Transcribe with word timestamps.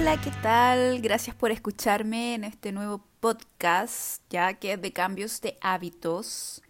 Hola, 0.00 0.16
¿qué 0.20 0.30
tal? 0.42 1.00
Gracias 1.00 1.34
por 1.34 1.50
escucharme 1.50 2.36
en 2.36 2.44
este 2.44 2.70
nuevo 2.70 3.04
podcast, 3.18 4.22
ya 4.30 4.54
que 4.54 4.74
es 4.74 4.80
de 4.80 4.92
cambios 4.92 5.40
de 5.40 5.58
hábitos. 5.60 6.62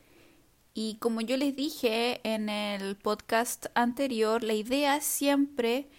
Y 0.72 0.94
como 0.94 1.20
yo 1.20 1.36
les 1.36 1.54
dije 1.54 2.22
en 2.24 2.48
el 2.48 2.96
podcast 2.96 3.66
anterior, 3.74 4.42
la 4.42 4.54
idea 4.54 4.96
es 4.96 5.04
siempre 5.04 5.90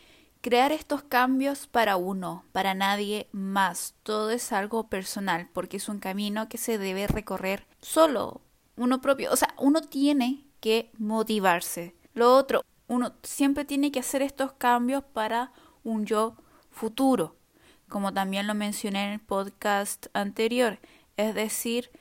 crear 0.42 0.72
estos 0.72 1.04
cambios 1.04 1.68
para 1.68 1.98
uno, 1.98 2.46
para 2.52 2.74
nadie 2.74 3.28
más. 3.32 3.94
Todo 4.02 4.32
es 4.32 4.52
algo 4.52 4.90
personal, 4.90 5.50
porque 5.54 5.78
es 5.78 5.88
un 5.88 6.00
camino 6.00 6.50
que 6.50 6.58
se 6.58 6.80
debe 6.80 7.06
recorrer 7.06 7.68
solo, 7.80 8.42
uno 8.76 9.02
propio. 9.02 9.32
O 9.32 9.36
sea, 9.36 9.54
uno 9.60 9.82
tiene 9.82 10.48
que 10.62 10.90
motivarse. 10.98 11.96
Lo 12.16 12.36
otro, 12.36 12.66
uno 12.88 13.14
siempre 13.22 13.66
tiene 13.66 13.92
que 13.92 14.00
hacer 14.00 14.24
estos 14.24 14.54
cambios 14.54 15.04
para 15.04 15.54
un 15.84 16.08
yo 16.08 16.36
futuro, 16.72 17.36
como 17.88 18.14
también 18.14 18.48
lo 18.48 18.56
mencioné 18.56 19.06
en 19.06 19.12
el 19.14 19.20
podcast 19.20 20.08
anterior. 20.14 20.80
Es 21.18 21.36
decir, 21.36 21.92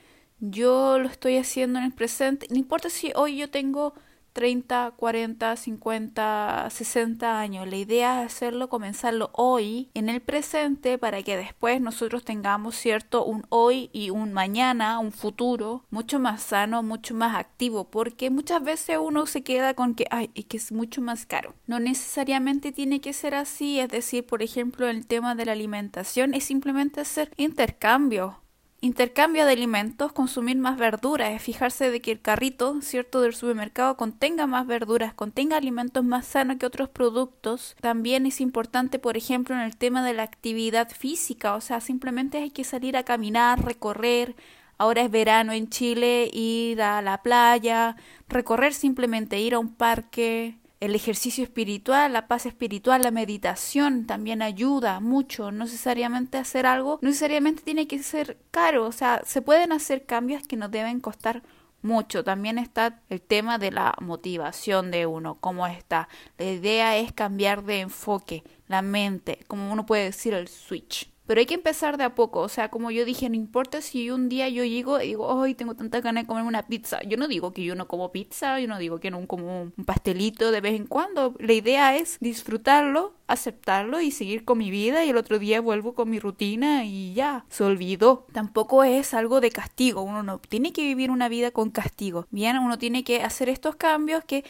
yo 0.41 0.99
lo 0.99 1.09
estoy 1.09 1.37
haciendo 1.37 1.79
en 1.79 1.87
el 1.87 1.93
presente, 1.93 2.47
no 2.51 2.57
importa 2.57 2.91
si 2.91 3.13
hoy 3.15 3.37
yo 3.37 3.51
tengo 3.51 3.95
30, 4.33 4.93
40, 4.97 5.57
50, 5.57 6.69
60 6.71 7.41
años. 7.41 7.69
La 7.69 7.77
idea 7.77 8.23
es 8.23 8.33
hacerlo, 8.33 8.69
comenzarlo 8.69 9.31
hoy, 9.33 9.91
en 9.95 10.09
el 10.09 10.21
presente, 10.21 10.99
para 10.99 11.23
que 11.23 11.37
después 11.37 11.81
nosotros 11.81 12.25
tengamos, 12.25 12.77
¿cierto? 12.77 13.25
Un 13.25 13.45
hoy 13.49 13.91
y 13.93 14.11
un 14.11 14.33
mañana, 14.33 14.99
un 14.99 15.13
futuro 15.13 15.85
mucho 15.91 16.19
más 16.19 16.43
sano, 16.43 16.83
mucho 16.83 17.15
más 17.15 17.37
activo, 17.37 17.91
porque 17.91 18.31
muchas 18.31 18.63
veces 18.63 18.99
uno 19.01 19.27
se 19.27 19.43
queda 19.43 19.75
con 19.75 19.95
que, 19.95 20.07
ay, 20.11 20.31
es 20.35 20.47
que 20.47 20.57
es 20.57 20.73
mucho 20.73 21.01
más 21.01 21.27
caro. 21.27 21.55
No 21.67 21.81
necesariamente 21.81 22.73
tiene 22.73 23.01
que 23.01 23.13
ser 23.13 23.35
así, 23.35 23.81
es 23.81 23.89
decir, 23.89 24.27
por 24.27 24.43
ejemplo, 24.43 24.89
el 24.89 25.07
tema 25.07 25.35
de 25.35 25.47
la 25.47 25.53
alimentación 25.53 26.35
es 26.35 26.45
simplemente 26.45 27.01
hacer 27.01 27.31
intercambio 27.37 28.41
Intercambio 28.81 29.45
de 29.45 29.55
alimentos, 29.55 30.13
consumir 30.13 30.57
más 30.57 30.79
verduras, 30.79 31.43
fijarse 31.43 31.91
de 31.91 32.01
que 32.01 32.13
el 32.13 32.21
carrito, 32.21 32.81
cierto, 32.81 33.21
del 33.21 33.35
supermercado 33.35 33.97
contenga 33.97 34.47
más 34.47 34.69
verduras, 34.69 35.13
contenga 35.15 35.57
alimentos 35.57 36.05
más 36.05 36.27
sanos 36.29 36.59
que 36.59 36.67
otros 36.67 36.89
productos. 36.89 37.75
También 37.81 38.25
es 38.25 38.41
importante, 38.41 39.01
por 39.01 39.17
ejemplo, 39.17 39.57
en 39.57 39.63
el 39.63 39.77
tema 39.77 40.05
de 40.07 40.15
la 40.15 40.23
actividad 40.23 40.91
física, 40.91 41.57
o 41.57 41.61
sea, 41.61 41.81
simplemente 41.81 42.39
hay 42.39 42.51
que 42.51 42.63
salir 42.63 42.97
a 42.97 43.03
caminar, 43.03 43.65
recorrer. 43.65 44.37
Ahora 44.79 45.03
es 45.03 45.11
verano 45.11 45.53
en 45.53 45.69
Chile, 45.71 46.31
ir 46.33 46.81
a 46.81 47.03
la 47.03 47.21
playa, 47.21 47.97
recorrer 48.29 48.75
simplemente, 48.75 49.41
ir 49.41 49.55
a 49.55 49.59
un 49.59 49.75
parque, 49.75 50.58
el 50.81 50.95
ejercicio 50.95 51.43
espiritual, 51.43 52.13
la 52.13 52.29
paz 52.29 52.47
espiritual, 52.47 53.03
la 53.03 53.11
meditación 53.11 54.07
también 54.07 54.43
ayuda 54.43 55.01
mucho. 55.01 55.51
No 55.51 55.65
necesariamente 55.65 56.39
hacer 56.39 56.67
algo, 56.67 56.99
no 57.03 57.09
necesariamente 57.09 57.63
tiene 57.63 57.87
que 57.87 58.03
ser 58.03 58.39
caro. 58.51 58.87
O 58.87 58.93
sea, 58.93 59.23
se 59.25 59.43
pueden 59.43 59.73
hacer 59.73 60.07
cambios 60.07 60.47
que 60.47 60.57
no 60.57 60.69
deben 60.69 61.01
costar 61.01 61.43
mucho. 61.83 62.25
También 62.25 62.59
está 62.59 63.01
el 63.09 63.21
tema 63.21 63.59
de 63.59 63.71
la 63.71 63.95
motivación 64.01 64.91
de 64.91 65.07
uno, 65.07 65.37
cómo 65.41 65.67
está. 65.67 66.09
La 66.39 66.47
idea 66.47 66.97
es 66.97 67.13
cambiar 67.13 67.65
de 67.65 67.81
enfoque, 67.81 68.45
la 68.69 68.83
mente, 68.83 69.45
como 69.49 69.73
uno 69.73 69.87
puede 69.87 70.05
decir 70.05 70.35
el 70.35 70.49
switch. 70.49 71.11
Pero 71.29 71.41
hay 71.41 71.47
que 71.47 71.53
empezar 71.53 71.99
de 71.99 72.05
a 72.05 72.15
poco, 72.15 72.41
o 72.41 72.49
sea, 72.49 72.71
como 72.71 72.91
yo 72.91 73.05
dije, 73.05 73.29
no 73.29 73.35
importa 73.35 73.83
si 73.83 74.11
un 74.11 74.31
día 74.31 74.49
yo 74.49 74.65
llego 74.65 74.99
y 74.99 75.09
digo, 75.09 75.43
ay, 75.43 75.55
tengo 75.55 75.75
tanta 75.75 76.01
ganas 76.01 76.25
de 76.25 76.27
comer 76.27 76.45
una 76.45 76.67
pizza. 76.67 77.03
Yo 77.03 77.19
no 77.19 77.29
digo 77.29 77.53
que 77.53 77.63
yo 77.63 77.75
no 77.75 77.87
como 77.87 78.13
pizza, 78.13 78.59
yo 78.59 78.67
no 78.67 78.79
digo 78.79 78.99
que 78.99 79.11
no 79.11 79.27
como 79.27 79.65
un 79.77 79.85
pastelito 79.85 80.51
de 80.51 80.63
vez 80.63 80.75
en 80.75 80.87
cuando. 80.87 81.35
La 81.39 81.53
idea 81.53 81.95
es 81.95 82.17
disfrutarlo, 82.21 83.13
aceptarlo 83.27 84.01
y 84.01 84.11
seguir 84.11 84.47
con 84.47 84.57
mi 84.57 84.71
vida 84.71 85.05
y 85.05 85.11
el 85.11 85.19
otro 85.19 85.39
día 85.39 85.61
vuelvo 85.61 85.95
con 85.95 86.09
mi 86.09 86.19
rutina 86.19 86.87
y 86.87 87.13
ya, 87.13 87.45
se 87.51 87.63
olvidó. 87.63 88.27
Tampoco 88.33 88.83
es 88.83 89.13
algo 89.13 89.43
de 89.43 89.51
castigo, 89.51 90.01
uno 90.01 90.23
no 90.23 90.39
tiene 90.39 90.73
que 90.73 90.81
vivir 90.81 91.11
una 91.11 91.29
vida 91.29 91.51
con 91.51 91.69
castigo. 91.69 92.27
Bien, 92.31 92.57
uno 92.57 92.79
tiene 92.79 93.05
que 93.05 93.23
hacer 93.23 93.51
estos 93.51 93.77
cambios 93.77 94.25
que 94.25 94.47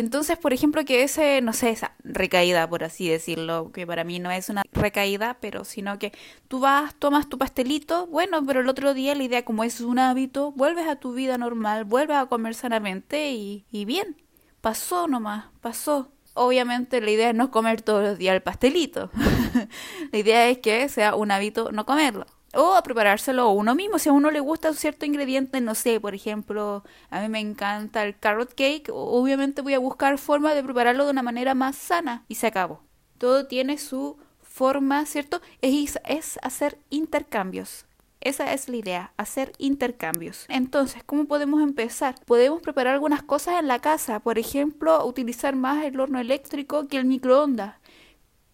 entonces, 0.00 0.38
por 0.38 0.52
ejemplo, 0.52 0.84
que 0.84 1.02
ese, 1.02 1.40
no 1.40 1.52
sé, 1.52 1.70
esa 1.70 1.94
recaída, 2.04 2.68
por 2.68 2.84
así 2.84 3.08
decirlo, 3.08 3.70
que 3.72 3.86
para 3.86 4.04
mí 4.04 4.18
no 4.18 4.30
es 4.30 4.48
una 4.48 4.62
recaída, 4.72 5.38
pero 5.40 5.64
sino 5.64 5.98
que 5.98 6.12
tú 6.48 6.60
vas, 6.60 6.94
tomas 6.96 7.28
tu 7.28 7.38
pastelito, 7.38 8.06
bueno, 8.06 8.44
pero 8.44 8.60
el 8.60 8.68
otro 8.68 8.94
día 8.94 9.14
la 9.14 9.22
idea, 9.24 9.44
como 9.44 9.64
es 9.64 9.80
un 9.80 9.98
hábito, 9.98 10.52
vuelves 10.52 10.86
a 10.88 10.96
tu 10.96 11.12
vida 11.14 11.38
normal, 11.38 11.84
vuelves 11.84 12.16
a 12.16 12.26
comer 12.26 12.54
sanamente 12.54 13.32
y, 13.32 13.64
y 13.70 13.84
bien, 13.84 14.16
pasó 14.60 15.08
nomás, 15.08 15.46
pasó. 15.60 16.12
Obviamente 16.34 17.00
la 17.00 17.10
idea 17.10 17.30
es 17.30 17.34
no 17.34 17.50
comer 17.50 17.80
todos 17.80 18.02
los 18.02 18.18
días 18.18 18.34
el 18.34 18.42
pastelito. 18.42 19.10
la 20.12 20.18
idea 20.18 20.48
es 20.48 20.58
que 20.58 20.88
sea 20.90 21.14
un 21.14 21.30
hábito 21.30 21.72
no 21.72 21.86
comerlo 21.86 22.26
o 22.56 22.74
a 22.74 22.82
preparárselo 22.82 23.50
uno 23.50 23.74
mismo. 23.74 23.98
Si 23.98 24.08
a 24.08 24.12
uno 24.12 24.30
le 24.30 24.40
gusta 24.40 24.70
un 24.70 24.76
cierto 24.76 25.06
ingrediente, 25.06 25.60
no 25.60 25.74
sé, 25.74 26.00
por 26.00 26.14
ejemplo, 26.14 26.84
a 27.10 27.20
mí 27.20 27.28
me 27.28 27.40
encanta 27.40 28.04
el 28.04 28.18
carrot 28.18 28.54
cake, 28.54 28.90
obviamente 28.92 29.62
voy 29.62 29.74
a 29.74 29.78
buscar 29.78 30.18
forma 30.18 30.54
de 30.54 30.62
prepararlo 30.62 31.04
de 31.04 31.12
una 31.12 31.22
manera 31.22 31.54
más 31.54 31.76
sana 31.76 32.24
y 32.28 32.36
se 32.36 32.46
acabó. 32.46 32.82
Todo 33.18 33.46
tiene 33.46 33.78
su 33.78 34.16
forma, 34.42 35.04
¿cierto? 35.06 35.40
Es, 35.60 35.98
es 36.04 36.38
hacer 36.42 36.78
intercambios. 36.90 37.86
Esa 38.20 38.52
es 38.54 38.68
la 38.68 38.76
idea, 38.76 39.12
hacer 39.18 39.52
intercambios. 39.58 40.46
Entonces, 40.48 41.02
¿cómo 41.04 41.26
podemos 41.26 41.62
empezar? 41.62 42.16
Podemos 42.24 42.60
preparar 42.60 42.94
algunas 42.94 43.22
cosas 43.22 43.60
en 43.60 43.68
la 43.68 43.78
casa, 43.78 44.18
por 44.18 44.38
ejemplo, 44.38 45.06
utilizar 45.06 45.54
más 45.54 45.84
el 45.84 46.00
horno 46.00 46.18
eléctrico 46.18 46.88
que 46.88 46.96
el 46.96 47.04
microondas 47.04 47.76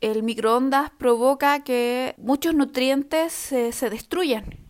el 0.02 0.22
microondas 0.22 0.90
provoca 0.90 1.64
que 1.64 2.14
muchos 2.18 2.54
nutrientes 2.54 3.32
se 3.32 3.90
destruyan 3.90 4.62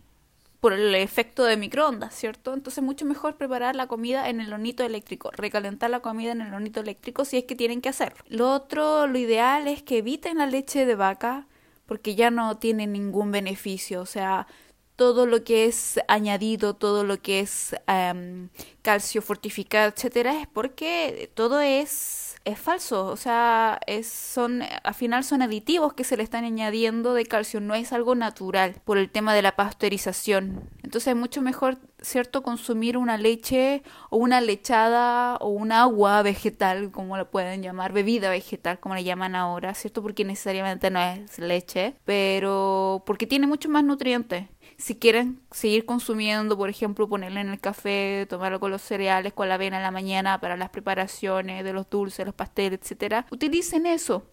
por 0.63 0.75
el 0.75 0.95
efecto 0.95 1.43
de 1.43 1.57
microondas, 1.57 2.15
¿cierto? 2.15 2.55
Entonces 2.55 2.85
mucho 2.85 3.05
mejor 3.05 3.37
preparar 3.37 3.75
la 3.75 3.89
comida 3.89 4.29
en 4.29 4.41
el 4.41 4.53
hornito 4.53 4.85
eléctrico, 4.85 5.33
recalentar 5.33 5.91
la 5.91 5.99
comida 5.99 6.31
en 6.31 6.41
el 6.41 6.55
hornito 6.55 6.79
eléctrico 6.79 7.25
si 7.25 7.37
es 7.37 7.45
que 7.45 7.57
tienen 7.57 7.81
que 7.81 7.89
hacerlo. 7.89 8.23
Lo 8.29 8.53
otro, 8.53 9.09
lo 9.09 9.19
ideal 9.19 9.67
es 9.67 9.83
que 9.83 9.99
eviten 9.99 10.39
la 10.39 10.47
leche 10.47 10.87
de 10.87 10.95
vaca 10.95 11.49
porque 11.87 12.15
ya 12.15 12.31
no 12.31 12.59
tiene 12.59 12.87
ningún 12.87 13.33
beneficio, 13.33 14.03
o 14.03 14.07
sea, 14.07 14.47
todo 14.95 15.27
lo 15.27 15.43
que 15.43 15.65
es 15.65 15.99
añadido, 16.07 16.75
todo 16.75 17.03
lo 17.03 17.21
que 17.21 17.41
es 17.41 17.75
em, 17.89 18.49
calcio 18.83 19.21
fortificado, 19.21 19.89
etcétera, 19.89 20.41
es 20.41 20.47
porque 20.47 21.29
todo 21.35 21.61
es 21.61 22.32
es 22.45 22.59
falso, 22.59 23.07
o 23.07 23.17
sea, 23.17 23.79
es, 23.87 24.09
son, 24.09 24.63
al 24.83 24.95
final 24.95 25.25
son 25.25 25.43
aditivos 25.43 25.95
que 25.95 26.05
se 26.05 26.17
le 26.17 26.23
están 26.23 26.45
añadiendo 26.45 27.15
de 27.15 27.27
calcio, 27.27 27.61
no 27.61 27.75
es 27.75 27.93
algo 27.93 28.15
natural 28.15 28.77
por 28.85 28.99
el 28.99 29.11
tema 29.11 29.35
de 29.35 29.43
la 29.43 29.57
pasteurización. 29.57 30.69
Entonces 30.83 31.09
es 31.09 31.17
mucho 31.17 31.43
mejor, 31.43 31.79
¿cierto?, 32.01 32.43
consumir 32.43 32.97
una 32.97 33.17
leche 33.17 33.83
o 34.11 34.17
una 34.17 34.41
lechada 34.41 35.37
o 35.37 35.49
un 35.49 35.73
agua 35.73 36.23
vegetal, 36.23 36.91
como 36.91 37.17
la 37.17 37.31
pueden 37.31 37.63
llamar, 37.63 37.93
bebida 37.93 38.31
vegetal, 38.31 38.81
como 38.81 38.95
la 38.95 39.01
llaman 39.01 39.35
ahora, 39.35 39.75
¿cierto? 39.75 40.03
Porque 40.03 40.25
necesariamente 40.25 40.91
no 40.91 41.01
es 41.01 41.39
leche, 41.39 41.95
pero 42.05 43.03
porque 43.07 43.27
tiene 43.27 43.47
mucho 43.47 43.69
más 43.69 43.85
nutrientes 43.85 44.47
si 44.83 44.97
quieren 44.97 45.41
seguir 45.53 45.85
consumiendo, 45.85 46.57
por 46.57 46.69
ejemplo, 46.69 47.09
ponerle 47.09 47.41
en 47.41 47.51
el 47.51 47.61
café, 47.61 48.27
tomarlo 48.29 48.59
con 48.59 48.73
los 48.73 48.83
cereales, 48.83 49.33
con 49.33 49.49
la 49.49 49.55
avena 49.55 49.77
en 49.77 49.85
la 49.85 49.93
mañana 49.93 50.41
para 50.41 50.57
las 50.57 50.71
preparaciones 50.71 51.63
de 51.63 51.73
los 51.73 51.89
dulces, 51.89 52.27
los 52.27 52.35
pasteles, 52.35 52.81
etcétera, 52.83 53.25
utilicen 53.31 53.87
eso. 53.87 54.27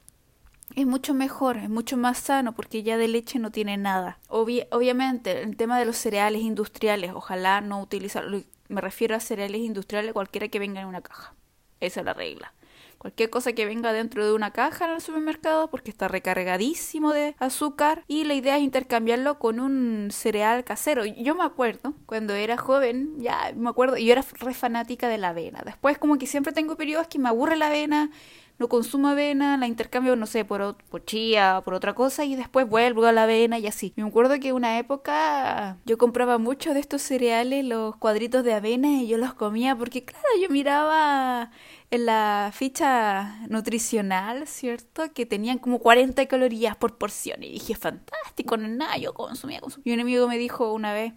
Es 0.76 0.88
mucho 0.88 1.14
mejor, 1.14 1.58
es 1.58 1.70
mucho 1.70 1.98
más 1.98 2.18
sano 2.18 2.56
porque 2.56 2.82
ya 2.82 2.98
de 2.98 3.08
leche 3.08 3.38
no 3.38 3.52
tiene 3.52 3.78
nada. 3.78 4.18
obviamente, 4.28 5.44
el 5.44 5.56
tema 5.56 5.78
de 5.78 5.86
los 5.86 5.98
cereales 5.98 6.42
industriales, 6.42 7.12
ojalá 7.14 7.62
no 7.62 7.80
utilizar, 7.80 8.26
me 8.70 8.82
refiero 8.82 9.16
a 9.16 9.20
cereales 9.20 9.62
industriales 9.62 10.14
cualquiera 10.14 10.48
que 10.48 10.58
venga 10.58 10.82
en 10.82 10.88
una 10.88 11.02
caja. 11.02 11.36
Esa 11.80 12.00
es 12.00 12.06
la 12.08 12.16
regla 12.16 12.54
cualquier 13.00 13.32
cosa 13.32 13.54
que 13.54 13.66
venga 13.66 13.94
dentro 13.94 14.26
de 14.26 14.34
una 14.34 14.52
caja 14.52 14.86
en 14.86 14.92
el 14.92 15.02
supermercado 15.02 15.72
porque 15.72 15.90
está 15.90 16.08
recargadísimo 16.08 17.14
de 17.14 17.36
azúcar 17.40 18.04
y 18.08 18.26
la 18.26 18.36
idea 18.36 18.58
es 18.58 18.64
intercambiarlo 18.64 19.40
con 19.40 19.60
un 19.60 20.10
cereal 20.12 20.64
casero. 20.64 21.06
Yo 21.06 21.34
me 21.34 21.44
acuerdo 21.44 21.96
cuando 22.06 22.36
era 22.36 22.58
joven, 22.58 23.16
ya 23.18 23.54
me 23.56 23.70
acuerdo, 23.70 23.98
yo 23.98 24.12
era 24.12 24.24
re 24.40 24.54
fanática 24.54 25.08
de 25.08 25.18
la 25.18 25.30
avena. 25.30 25.64
Después 25.66 25.98
como 25.98 26.18
que 26.18 26.28
siempre 26.28 26.54
tengo 26.54 26.76
periodos 26.76 27.08
que 27.08 27.20
me 27.20 27.30
aburre 27.30 27.56
la 27.56 27.68
avena, 27.68 28.12
no 28.60 28.68
consumo 28.68 29.08
avena, 29.08 29.58
la 29.58 29.68
intercambio, 29.68 30.18
no 30.18 30.26
sé, 30.26 30.44
por, 30.44 30.76
por 30.90 31.06
chía, 31.06 31.62
por 31.64 31.74
otra 31.74 31.96
cosa 31.96 32.26
y 32.26 32.36
después 32.36 32.68
vuelvo 32.68 33.06
a 33.06 33.14
la 33.14 33.24
avena 33.24 33.58
y 33.58 33.68
así. 33.68 33.94
Me 33.96 34.04
acuerdo 34.04 34.38
que 34.40 34.52
una 34.52 34.78
época 34.78 35.78
yo 35.86 35.98
compraba 35.98 36.38
mucho 36.38 36.74
de 36.74 36.82
estos 36.82 37.02
cereales, 37.02 37.64
los 37.64 37.96
cuadritos 37.96 38.44
de 38.44 38.54
avena 38.54 38.90
y 39.02 39.08
yo 39.08 39.18
los 39.18 39.34
comía 39.34 39.78
porque 39.78 40.04
claro, 40.04 40.28
yo 40.42 40.50
miraba 40.50 41.52
en 41.92 42.06
la 42.06 42.52
ficha 42.54 43.40
nutricional, 43.48 44.48
¿cierto? 44.48 45.12
Que 45.14 45.26
tenían 45.26 45.58
como 45.58 45.80
40 45.80 46.26
calorías 46.28 46.76
por 46.76 46.98
porción. 46.98 47.44
Y 47.44 47.52
dije, 47.52 47.76
fantástico, 47.76 48.58
no 48.58 48.68
nada, 48.68 48.98
yo 48.98 49.14
consumía, 49.14 49.60
consumía. 49.60 49.94
Y 49.94 49.96
un 49.96 50.02
amigo 50.02 50.28
me 50.28 50.38
dijo 50.38 50.74
una 50.74 50.94
vez, 50.94 51.14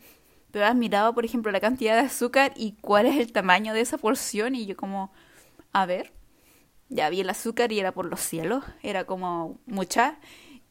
pero 0.51 0.67
has 0.67 0.75
mirado, 0.75 1.15
por 1.15 1.25
ejemplo, 1.25 1.53
la 1.53 1.61
cantidad 1.61 1.95
de 1.95 2.07
azúcar 2.07 2.53
y 2.57 2.73
cuál 2.81 3.07
es 3.07 3.17
el 3.17 3.33
tamaño 3.33 3.75
de 3.75 3.81
esa 3.83 3.99
porción. 3.99 4.55
Y 4.55 4.67
yo 4.67 4.77
como, 4.77 5.13
a 5.73 5.87
ver, 5.87 6.13
ya 6.89 7.11
vi 7.11 7.21
el 7.21 7.31
azúcar 7.31 7.73
y 7.73 7.81
era 7.81 7.93
por 7.93 8.07
los 8.07 8.21
cielos, 8.21 8.65
era 8.83 9.05
como 9.05 9.61
mucha. 9.67 10.19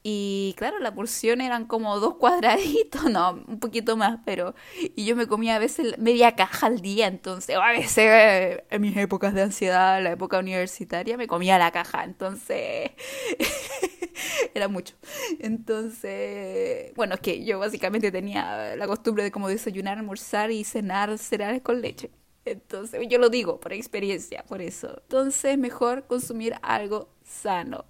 Y 0.03 0.55
claro, 0.57 0.79
la 0.79 0.93
porción 0.95 1.41
eran 1.41 1.65
como 1.65 1.99
dos 1.99 2.15
cuadraditos, 2.15 3.03
no, 3.11 3.43
un 3.47 3.59
poquito 3.59 3.97
más, 3.97 4.19
pero... 4.25 4.55
Y 4.95 5.05
yo 5.05 5.15
me 5.15 5.27
comía 5.27 5.55
a 5.55 5.59
veces 5.59 5.97
media 5.99 6.35
caja 6.35 6.67
al 6.67 6.81
día, 6.81 7.07
entonces, 7.07 7.55
a 7.55 7.71
veces 7.71 8.63
en 8.69 8.81
mis 8.81 8.97
épocas 8.97 9.33
de 9.33 9.43
ansiedad, 9.43 10.01
la 10.01 10.11
época 10.11 10.39
universitaria, 10.39 11.17
me 11.17 11.27
comía 11.27 11.57
la 11.59 11.71
caja, 11.71 12.03
entonces... 12.03 12.91
era 14.53 14.67
mucho. 14.67 14.95
Entonces, 15.39 16.93
bueno, 16.95 17.15
es 17.15 17.21
que 17.21 17.43
yo 17.43 17.59
básicamente 17.59 18.11
tenía 18.11 18.75
la 18.75 18.87
costumbre 18.87 19.23
de 19.23 19.31
como 19.31 19.47
desayunar, 19.47 19.97
almorzar 19.97 20.51
y 20.51 20.63
cenar 20.63 21.17
cereales 21.17 21.61
con 21.61 21.81
leche. 21.81 22.11
Entonces, 22.45 22.99
yo 23.07 23.19
lo 23.19 23.29
digo 23.29 23.59
por 23.59 23.73
experiencia, 23.73 24.43
por 24.47 24.61
eso. 24.61 24.99
Entonces, 25.03 25.57
mejor 25.57 26.07
consumir 26.07 26.55
algo 26.63 27.09
sano, 27.23 27.85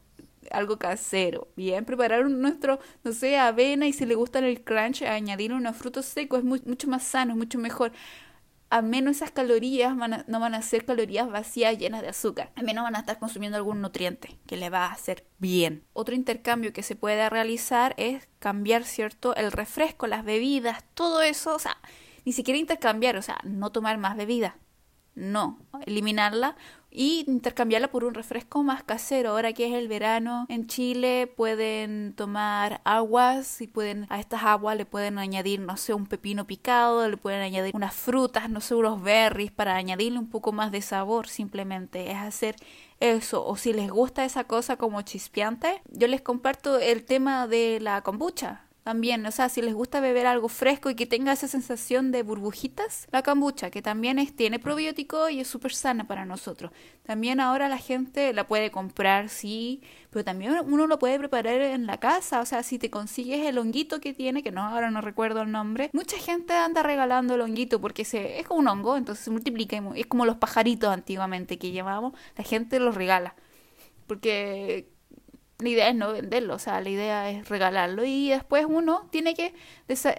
algo 0.53 0.77
casero. 0.77 1.47
Bien, 1.55 1.85
preparar 1.85 2.29
nuestro, 2.29 2.79
no 3.03 3.11
sé, 3.11 3.37
avena 3.37 3.87
y 3.87 3.93
si 3.93 4.05
le 4.05 4.15
gustan 4.15 4.43
el 4.43 4.63
crunch, 4.63 5.03
añadir 5.03 5.53
unos 5.53 5.75
frutos 5.75 6.05
secos 6.05 6.39
es 6.39 6.45
mucho 6.45 6.87
más 6.87 7.03
sano, 7.03 7.35
mucho 7.35 7.57
mejor. 7.57 7.91
A 8.69 8.81
menos 8.81 9.17
esas 9.17 9.31
calorías 9.31 9.95
no 9.95 10.39
van 10.39 10.55
a 10.55 10.61
ser 10.61 10.85
calorías 10.85 11.29
vacías 11.29 11.77
llenas 11.77 12.01
de 12.01 12.07
azúcar. 12.07 12.51
A 12.55 12.61
menos 12.61 12.83
van 12.85 12.95
a 12.95 12.99
estar 12.99 13.19
consumiendo 13.19 13.57
algún 13.57 13.81
nutriente 13.81 14.37
que 14.47 14.55
le 14.55 14.69
va 14.69 14.85
a 14.85 14.93
hacer 14.93 15.25
bien. 15.39 15.83
Otro 15.91 16.15
intercambio 16.15 16.71
que 16.71 16.81
se 16.81 16.95
puede 16.95 17.29
realizar 17.29 17.93
es 17.97 18.29
cambiar, 18.39 18.85
¿cierto? 18.85 19.35
El 19.35 19.51
refresco, 19.51 20.07
las 20.07 20.23
bebidas, 20.23 20.85
todo 20.93 21.21
eso. 21.21 21.53
O 21.53 21.59
sea, 21.59 21.77
ni 22.23 22.31
siquiera 22.31 22.57
intercambiar, 22.57 23.17
o 23.17 23.21
sea, 23.21 23.39
no 23.43 23.73
tomar 23.73 23.97
más 23.97 24.15
bebida. 24.15 24.55
No, 25.15 25.59
eliminarla 25.85 26.55
y 26.91 27.23
intercambiarla 27.27 27.89
por 27.89 28.03
un 28.03 28.13
refresco 28.13 28.63
más 28.63 28.83
casero. 28.83 29.31
Ahora 29.31 29.53
que 29.53 29.67
es 29.67 29.73
el 29.73 29.87
verano 29.87 30.45
en 30.49 30.67
Chile 30.67 31.31
pueden 31.35 32.13
tomar 32.13 32.81
aguas 32.83 33.61
y 33.61 33.67
pueden 33.67 34.05
a 34.09 34.19
estas 34.19 34.43
aguas 34.43 34.77
le 34.77 34.85
pueden 34.85 35.17
añadir, 35.17 35.61
no 35.61 35.77
sé, 35.77 35.93
un 35.93 36.05
pepino 36.05 36.45
picado, 36.45 37.07
le 37.07 37.17
pueden 37.17 37.41
añadir 37.41 37.75
unas 37.75 37.95
frutas, 37.95 38.49
no 38.49 38.61
sé, 38.61 38.75
unos 38.75 39.01
berries 39.01 39.51
para 39.51 39.75
añadirle 39.75 40.19
un 40.19 40.29
poco 40.29 40.51
más 40.51 40.71
de 40.71 40.81
sabor 40.81 41.27
simplemente. 41.27 42.11
Es 42.11 42.17
hacer 42.17 42.55
eso 42.99 43.45
o 43.45 43.55
si 43.55 43.73
les 43.73 43.89
gusta 43.89 44.25
esa 44.25 44.43
cosa 44.43 44.77
como 44.77 45.01
chispeante, 45.01 45.81
yo 45.89 46.07
les 46.07 46.21
comparto 46.21 46.77
el 46.77 47.03
tema 47.03 47.47
de 47.47 47.79
la 47.81 48.01
kombucha 48.01 48.65
también, 48.83 49.23
o 49.27 49.31
sea, 49.31 49.47
si 49.47 49.61
les 49.61 49.75
gusta 49.75 49.99
beber 49.99 50.25
algo 50.25 50.49
fresco 50.49 50.89
y 50.89 50.95
que 50.95 51.05
tenga 51.05 51.31
esa 51.31 51.47
sensación 51.47 52.11
de 52.11 52.23
burbujitas, 52.23 53.07
la 53.11 53.21
kombucha, 53.21 53.69
que 53.69 53.83
también 53.83 54.17
es, 54.17 54.35
tiene 54.35 54.57
probiótico 54.57 55.29
y 55.29 55.39
es 55.39 55.47
súper 55.47 55.73
sana 55.73 56.07
para 56.07 56.25
nosotros. 56.25 56.71
También 57.03 57.39
ahora 57.39 57.69
la 57.69 57.77
gente 57.77 58.33
la 58.33 58.47
puede 58.47 58.71
comprar, 58.71 59.29
sí, 59.29 59.83
pero 60.09 60.25
también 60.25 60.55
uno 60.65 60.87
lo 60.87 60.97
puede 60.97 61.19
preparar 61.19 61.61
en 61.61 61.85
la 61.85 61.99
casa, 61.99 62.41
o 62.41 62.45
sea, 62.45 62.63
si 62.63 62.79
te 62.79 62.89
consigues 62.89 63.45
el 63.45 63.59
honguito 63.59 64.01
que 64.01 64.13
tiene, 64.13 64.41
que 64.41 64.51
no, 64.51 64.63
ahora 64.63 64.89
no 64.89 65.01
recuerdo 65.01 65.43
el 65.43 65.51
nombre, 65.51 65.91
mucha 65.93 66.17
gente 66.17 66.53
anda 66.53 66.81
regalando 66.81 67.35
el 67.35 67.41
honguito 67.41 67.79
porque 67.79 68.03
se, 68.03 68.39
es 68.39 68.47
como 68.47 68.61
un 68.61 68.67
hongo, 68.67 68.97
entonces 68.97 69.23
se 69.23 69.31
multiplica, 69.31 69.79
es 69.95 70.07
como 70.07 70.25
los 70.25 70.37
pajaritos 70.37 70.89
antiguamente 70.89 71.59
que 71.59 71.69
llevábamos, 71.71 72.13
la 72.35 72.43
gente 72.43 72.79
los 72.79 72.95
regala. 72.95 73.35
Porque 74.07 74.90
la 75.61 75.69
idea 75.69 75.89
es 75.89 75.95
no 75.95 76.13
venderlo, 76.13 76.55
o 76.55 76.59
sea, 76.59 76.81
la 76.81 76.89
idea 76.89 77.29
es 77.29 77.47
regalarlo 77.47 78.03
y 78.03 78.29
después 78.29 78.65
uno 78.67 79.07
tiene 79.11 79.35
que 79.35 79.53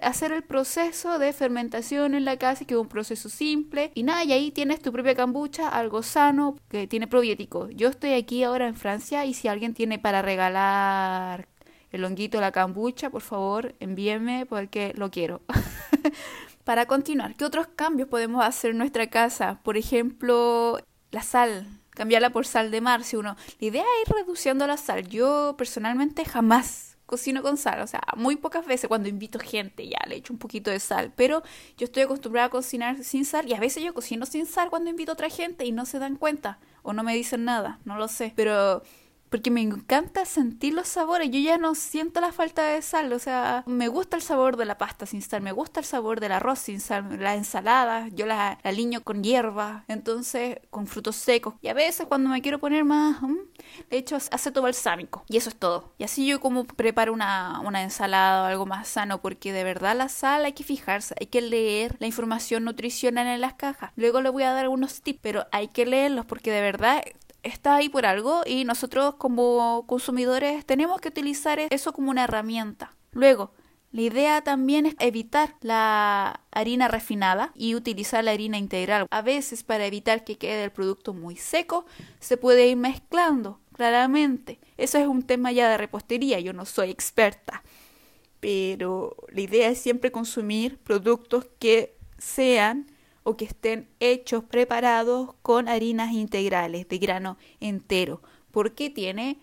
hacer 0.01 0.31
el 0.31 0.43
proceso 0.43 1.19
de 1.19 1.33
fermentación 1.33 2.15
en 2.15 2.25
la 2.25 2.37
casa, 2.37 2.65
que 2.65 2.73
es 2.73 2.79
un 2.79 2.87
proceso 2.87 3.29
simple 3.29 3.91
y 3.93 4.03
nada, 4.03 4.23
y 4.23 4.31
ahí 4.31 4.51
tienes 4.51 4.81
tu 4.81 4.91
propia 4.91 5.15
kombucha, 5.15 5.67
algo 5.67 6.01
sano, 6.03 6.57
que 6.69 6.87
tiene 6.87 7.07
probiótico. 7.07 7.69
Yo 7.69 7.89
estoy 7.89 8.13
aquí 8.13 8.43
ahora 8.43 8.67
en 8.67 8.75
Francia 8.75 9.25
y 9.25 9.33
si 9.33 9.47
alguien 9.47 9.73
tiene 9.73 9.99
para 9.99 10.21
regalar 10.21 11.47
el 11.91 12.03
honguito, 12.05 12.41
la 12.41 12.51
kombucha, 12.51 13.09
por 13.09 13.21
favor, 13.21 13.75
envíenme 13.79 14.45
porque 14.45 14.93
lo 14.95 15.11
quiero. 15.11 15.41
para 16.63 16.85
continuar, 16.85 17.35
¿qué 17.35 17.45
otros 17.45 17.67
cambios 17.75 18.07
podemos 18.07 18.43
hacer 18.43 18.71
en 18.71 18.77
nuestra 18.77 19.07
casa? 19.07 19.59
Por 19.63 19.77
ejemplo, 19.77 20.79
la 21.11 21.21
sal 21.21 21.82
cambiarla 21.93 22.31
por 22.31 22.45
sal 22.45 22.71
de 22.71 22.81
mar. 22.81 23.03
Si 23.03 23.15
uno, 23.15 23.35
la 23.59 23.67
idea 23.67 23.83
es 23.83 24.09
ir 24.09 24.15
reduciendo 24.15 24.67
la 24.67 24.77
sal. 24.77 25.07
Yo 25.07 25.55
personalmente 25.57 26.25
jamás 26.25 26.93
cocino 27.05 27.43
con 27.43 27.57
sal, 27.57 27.81
o 27.81 27.87
sea, 27.87 28.01
muy 28.15 28.37
pocas 28.37 28.65
veces 28.65 28.87
cuando 28.87 29.09
invito 29.09 29.37
gente 29.37 29.87
ya 29.87 29.99
le 30.07 30.15
echo 30.15 30.33
un 30.33 30.39
poquito 30.39 30.71
de 30.71 30.79
sal, 30.79 31.13
pero 31.15 31.43
yo 31.77 31.85
estoy 31.85 32.03
acostumbrada 32.03 32.47
a 32.47 32.49
cocinar 32.49 33.03
sin 33.03 33.25
sal 33.25 33.47
y 33.47 33.53
a 33.53 33.59
veces 33.59 33.83
yo 33.83 33.93
cocino 33.93 34.25
sin 34.25 34.45
sal 34.45 34.69
cuando 34.69 34.89
invito 34.89 35.11
otra 35.11 35.29
gente 35.29 35.65
y 35.65 35.71
no 35.71 35.85
se 35.85 35.99
dan 35.99 36.15
cuenta 36.15 36.59
o 36.81 36.93
no 36.93 37.03
me 37.03 37.13
dicen 37.13 37.43
nada, 37.43 37.79
no 37.85 37.97
lo 37.97 38.07
sé, 38.07 38.33
pero 38.35 38.81
porque 39.33 39.49
me 39.49 39.61
encanta 39.61 40.25
sentir 40.25 40.75
los 40.75 40.87
sabores. 40.87 41.31
Yo 41.31 41.39
ya 41.39 41.57
no 41.57 41.73
siento 41.73 42.21
la 42.21 42.31
falta 42.31 42.65
de 42.65 42.83
sal, 42.83 43.11
o 43.13 43.17
sea, 43.17 43.63
me 43.65 43.87
gusta 43.87 44.15
el 44.15 44.21
sabor 44.21 44.57
de 44.57 44.65
la 44.65 44.77
pasta 44.77 45.07
sin 45.07 45.23
sal, 45.23 45.41
me 45.41 45.51
gusta 45.51 45.79
el 45.79 45.87
sabor 45.87 46.19
del 46.19 46.33
arroz 46.33 46.59
sin 46.59 46.79
sal, 46.79 47.17
la 47.19 47.33
ensalada, 47.33 48.09
yo 48.09 48.27
la, 48.27 48.59
la 48.63 48.99
con 48.99 49.23
hierba, 49.23 49.85
entonces 49.87 50.59
con 50.69 50.85
frutos 50.85 51.15
secos. 51.15 51.55
Y 51.63 51.69
a 51.69 51.73
veces 51.73 52.05
cuando 52.05 52.29
me 52.29 52.43
quiero 52.43 52.59
poner 52.59 52.85
más, 52.85 53.23
mm, 53.23 53.37
le 53.89 53.97
echo 53.97 54.17
aceto 54.17 54.61
balsámico. 54.61 55.23
Y 55.27 55.37
eso 55.37 55.49
es 55.49 55.55
todo. 55.55 55.95
Y 55.97 56.03
así 56.03 56.27
yo 56.27 56.39
como 56.39 56.65
preparo 56.65 57.11
una, 57.11 57.59
una 57.61 57.81
ensalada 57.81 58.43
o 58.43 58.45
algo 58.45 58.67
más 58.67 58.87
sano, 58.87 59.19
porque 59.19 59.51
de 59.51 59.63
verdad 59.63 59.97
la 59.97 60.09
sal 60.09 60.45
hay 60.45 60.53
que 60.53 60.63
fijarse, 60.63 61.15
hay 61.19 61.25
que 61.25 61.41
leer 61.41 61.95
la 61.97 62.05
información 62.05 62.65
nutricional 62.65 63.25
en 63.25 63.41
las 63.41 63.55
cajas. 63.55 63.93
Luego 63.95 64.21
le 64.21 64.29
voy 64.29 64.43
a 64.43 64.53
dar 64.53 64.65
algunos 64.65 65.01
tips, 65.01 65.21
pero 65.23 65.47
hay 65.51 65.69
que 65.69 65.87
leerlos 65.87 66.27
porque 66.27 66.51
de 66.51 66.61
verdad 66.61 67.03
está 67.43 67.75
ahí 67.75 67.89
por 67.89 68.05
algo 68.05 68.41
y 68.45 68.65
nosotros 68.65 69.15
como 69.15 69.85
consumidores 69.87 70.65
tenemos 70.65 70.99
que 70.99 71.09
utilizar 71.09 71.59
eso 71.59 71.93
como 71.93 72.09
una 72.09 72.23
herramienta. 72.23 72.95
Luego, 73.11 73.51
la 73.91 74.01
idea 74.01 74.41
también 74.41 74.87
es 74.87 74.95
evitar 74.97 75.55
la 75.61 76.41
harina 76.49 76.87
refinada 76.87 77.51
y 77.53 77.75
utilizar 77.75 78.23
la 78.23 78.31
harina 78.31 78.57
integral. 78.57 79.05
A 79.11 79.21
veces 79.21 79.63
para 79.63 79.85
evitar 79.85 80.23
que 80.23 80.39
quede 80.39 80.63
el 80.63 80.71
producto 80.71 81.13
muy 81.13 81.35
seco, 81.35 81.85
se 82.19 82.37
puede 82.37 82.67
ir 82.67 82.77
mezclando, 82.77 83.59
claramente. 83.73 84.59
Eso 84.77 84.97
es 84.97 85.05
un 85.05 85.21
tema 85.21 85.51
ya 85.51 85.69
de 85.69 85.77
repostería, 85.77 86.39
yo 86.39 86.53
no 86.53 86.65
soy 86.65 86.89
experta. 86.89 87.61
Pero 88.39 89.15
la 89.29 89.41
idea 89.41 89.69
es 89.69 89.77
siempre 89.77 90.11
consumir 90.11 90.79
productos 90.79 91.45
que 91.59 91.95
sean 92.17 92.87
o 93.23 93.37
que 93.37 93.45
estén 93.45 93.89
hechos, 93.99 94.43
preparados 94.43 95.35
con 95.41 95.67
harinas 95.67 96.11
integrales 96.11 96.87
de 96.87 96.97
grano 96.97 97.37
entero, 97.59 98.21
porque 98.51 98.89
tiene 98.89 99.39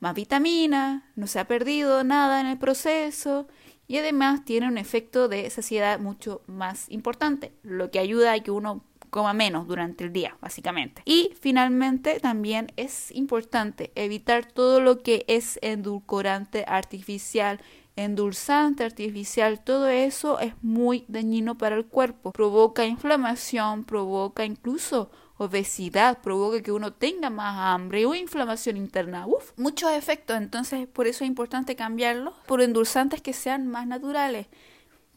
más 0.00 0.14
vitamina, 0.14 1.10
no 1.16 1.26
se 1.26 1.38
ha 1.38 1.46
perdido 1.46 2.04
nada 2.04 2.40
en 2.40 2.46
el 2.46 2.58
proceso 2.58 3.46
y 3.86 3.98
además 3.98 4.44
tiene 4.44 4.68
un 4.68 4.78
efecto 4.78 5.28
de 5.28 5.48
saciedad 5.50 5.98
mucho 5.98 6.42
más 6.46 6.90
importante, 6.90 7.52
lo 7.62 7.90
que 7.90 7.98
ayuda 7.98 8.32
a 8.32 8.40
que 8.40 8.50
uno 8.50 8.84
coma 9.14 9.32
menos 9.32 9.68
durante 9.68 10.02
el 10.02 10.12
día, 10.12 10.36
básicamente. 10.40 11.02
Y 11.04 11.30
finalmente 11.40 12.18
también 12.18 12.72
es 12.76 13.12
importante 13.12 13.92
evitar 13.94 14.44
todo 14.44 14.80
lo 14.80 15.04
que 15.04 15.24
es 15.28 15.58
endulcorante 15.62 16.64
artificial, 16.66 17.60
endulzante 17.96 18.84
artificial, 18.84 19.62
todo 19.62 19.88
eso 19.88 20.38
es 20.38 20.54
muy 20.62 21.04
dañino 21.08 21.56
para 21.56 21.76
el 21.76 21.86
cuerpo. 21.86 22.32
Provoca 22.32 22.86
inflamación, 22.86 23.84
provoca 23.84 24.44
incluso 24.44 25.10
obesidad, 25.36 26.18
provoca 26.20 26.62
que 26.62 26.72
uno 26.72 26.92
tenga 26.92 27.30
más 27.30 27.56
hambre 27.58 28.06
o 28.06 28.14
inflamación 28.14 28.76
interna. 28.76 29.26
Uf, 29.26 29.52
muchos 29.56 29.90
efectos, 29.92 30.36
entonces 30.36 30.86
por 30.86 31.06
eso 31.06 31.24
es 31.24 31.28
importante 31.28 31.76
cambiarlo 31.76 32.34
por 32.46 32.62
endulzantes 32.62 33.20
que 33.20 33.32
sean 33.32 33.66
más 33.66 33.86
naturales 33.86 34.46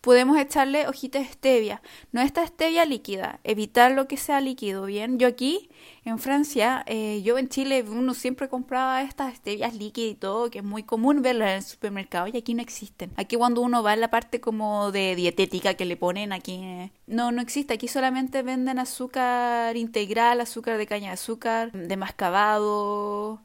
podemos 0.01 0.37
echarle 0.37 0.87
hojitas 0.87 1.23
de 1.23 1.33
stevia. 1.33 1.81
No 2.11 2.21
esta 2.21 2.45
stevia 2.45 2.85
líquida, 2.85 3.39
evitar 3.43 3.91
lo 3.91 4.07
que 4.07 4.17
sea 4.17 4.41
líquido, 4.41 4.85
¿bien? 4.85 5.19
Yo 5.19 5.27
aquí, 5.27 5.69
en 6.05 6.19
Francia, 6.19 6.83
eh, 6.87 7.21
yo 7.23 7.37
en 7.37 7.49
Chile, 7.49 7.83
uno 7.87 8.13
siempre 8.13 8.49
compraba 8.49 9.01
estas 9.01 9.35
stevias 9.35 9.73
líquidas 9.75 10.11
y 10.11 10.15
todo, 10.15 10.49
que 10.49 10.59
es 10.59 10.63
muy 10.63 10.83
común 10.83 11.21
verlas 11.21 11.49
en 11.49 11.55
el 11.57 11.63
supermercado 11.63 12.27
y 12.27 12.37
aquí 12.37 12.53
no 12.53 12.61
existen. 12.61 13.11
Aquí 13.17 13.35
cuando 13.35 13.61
uno 13.61 13.83
va 13.83 13.93
en 13.93 14.01
la 14.01 14.09
parte 14.09 14.39
como 14.39 14.91
de 14.91 15.15
dietética 15.15 15.73
que 15.75 15.85
le 15.85 15.97
ponen 15.97 16.33
aquí, 16.33 16.55
eh, 16.63 16.91
no, 17.07 17.31
no 17.31 17.41
existe. 17.41 17.73
Aquí 17.73 17.87
solamente 17.87 18.43
venden 18.43 18.79
azúcar 18.79 19.75
integral, 19.77 20.41
azúcar 20.41 20.77
de 20.77 20.87
caña 20.87 21.07
de 21.07 21.13
azúcar, 21.13 21.71
de 21.71 21.97
mascabado. 21.97 23.41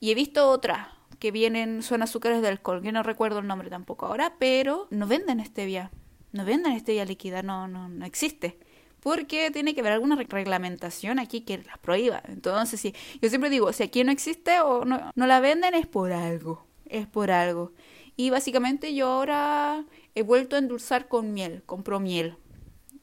Y 0.00 0.10
he 0.10 0.14
visto 0.14 0.48
otras, 0.50 0.88
que 1.18 1.30
vienen, 1.30 1.82
son 1.82 2.02
azúcares 2.02 2.42
de 2.42 2.48
alcohol, 2.48 2.82
que 2.82 2.92
no 2.92 3.02
recuerdo 3.02 3.40
el 3.40 3.46
nombre 3.46 3.70
tampoco 3.70 4.06
ahora, 4.06 4.34
pero 4.38 4.86
no 4.90 5.06
venden 5.06 5.44
stevia, 5.44 5.90
no 6.32 6.44
venden 6.44 6.78
stevia 6.78 7.04
líquida, 7.04 7.42
no, 7.42 7.68
no, 7.68 7.88
no 7.88 8.04
existe. 8.04 8.58
Porque 9.00 9.50
tiene 9.52 9.74
que 9.74 9.80
haber 9.80 9.92
alguna 9.92 10.16
reglamentación 10.16 11.18
aquí 11.18 11.42
que 11.42 11.58
las 11.58 11.78
prohíba. 11.78 12.22
Entonces, 12.26 12.80
sí, 12.80 12.94
yo 13.22 13.28
siempre 13.28 13.50
digo, 13.50 13.72
si 13.72 13.84
aquí 13.84 14.02
no 14.02 14.10
existe 14.10 14.60
o 14.60 14.84
no, 14.84 15.12
no 15.14 15.26
la 15.26 15.38
venden 15.38 15.74
es 15.74 15.86
por 15.86 16.12
algo, 16.12 16.66
es 16.86 17.06
por 17.06 17.30
algo. 17.30 17.72
Y 18.16 18.30
básicamente 18.30 18.94
yo 18.94 19.06
ahora 19.06 19.84
he 20.14 20.22
vuelto 20.22 20.56
a 20.56 20.58
endulzar 20.58 21.06
con 21.06 21.34
miel, 21.34 21.62
compro 21.66 22.00
miel, 22.00 22.36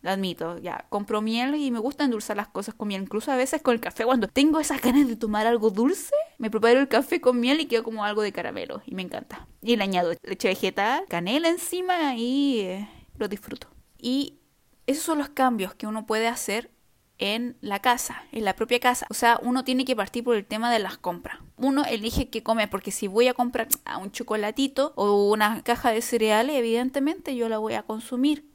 lo 0.01 0.09
admito, 0.09 0.57
ya, 0.57 0.85
compro 0.89 1.21
miel 1.21 1.55
y 1.55 1.71
me 1.71 1.79
gusta 1.79 2.03
endulzar 2.03 2.35
las 2.35 2.49
cosas 2.49 2.75
con 2.75 2.89
miel, 2.89 3.03
incluso 3.03 3.31
a 3.31 3.37
veces 3.37 3.61
con 3.61 3.73
el 3.73 3.79
café, 3.79 4.03
cuando 4.03 4.27
tengo 4.27 4.59
esas 4.59 4.81
ganas 4.81 5.07
de 5.07 5.15
tomar 5.15 5.47
algo 5.47 5.69
dulce, 5.69 6.15
me 6.37 6.49
preparo 6.49 6.79
el 6.79 6.87
café 6.87 7.21
con 7.21 7.39
miel 7.39 7.59
y 7.59 7.65
queda 7.65 7.83
como 7.83 8.03
algo 8.03 8.21
de 8.21 8.31
caramelo 8.31 8.81
y 8.85 8.95
me 8.95 9.01
encanta. 9.01 9.47
Y 9.61 9.75
le 9.75 9.83
añado 9.83 10.13
leche 10.23 10.47
vegetal, 10.47 11.05
canela 11.09 11.49
encima 11.49 12.15
y 12.15 12.59
eh, 12.61 12.89
lo 13.17 13.27
disfruto. 13.27 13.67
Y 13.97 14.39
esos 14.87 15.03
son 15.03 15.19
los 15.19 15.29
cambios 15.29 15.73
que 15.75 15.87
uno 15.87 16.05
puede 16.05 16.27
hacer 16.27 16.71
en 17.17 17.57
la 17.61 17.79
casa, 17.79 18.23
en 18.31 18.43
la 18.43 18.55
propia 18.55 18.79
casa. 18.79 19.05
O 19.09 19.13
sea, 19.13 19.39
uno 19.41 19.63
tiene 19.63 19.85
que 19.85 19.95
partir 19.95 20.23
por 20.23 20.35
el 20.35 20.45
tema 20.45 20.71
de 20.71 20.79
las 20.79 20.97
compras. 20.97 21.37
Uno 21.55 21.85
elige 21.85 22.29
qué 22.29 22.43
comer, 22.43 22.69
porque 22.69 22.91
si 22.91 23.07
voy 23.07 23.27
a 23.27 23.33
comprar 23.33 23.67
un 24.01 24.11
chocolatito 24.11 24.93
o 24.95 25.31
una 25.31 25.63
caja 25.63 25.91
de 25.91 26.01
cereales, 26.01 26.57
evidentemente 26.57 27.35
yo 27.35 27.47
la 27.47 27.59
voy 27.59 27.75
a 27.75 27.83
consumir 27.83 28.52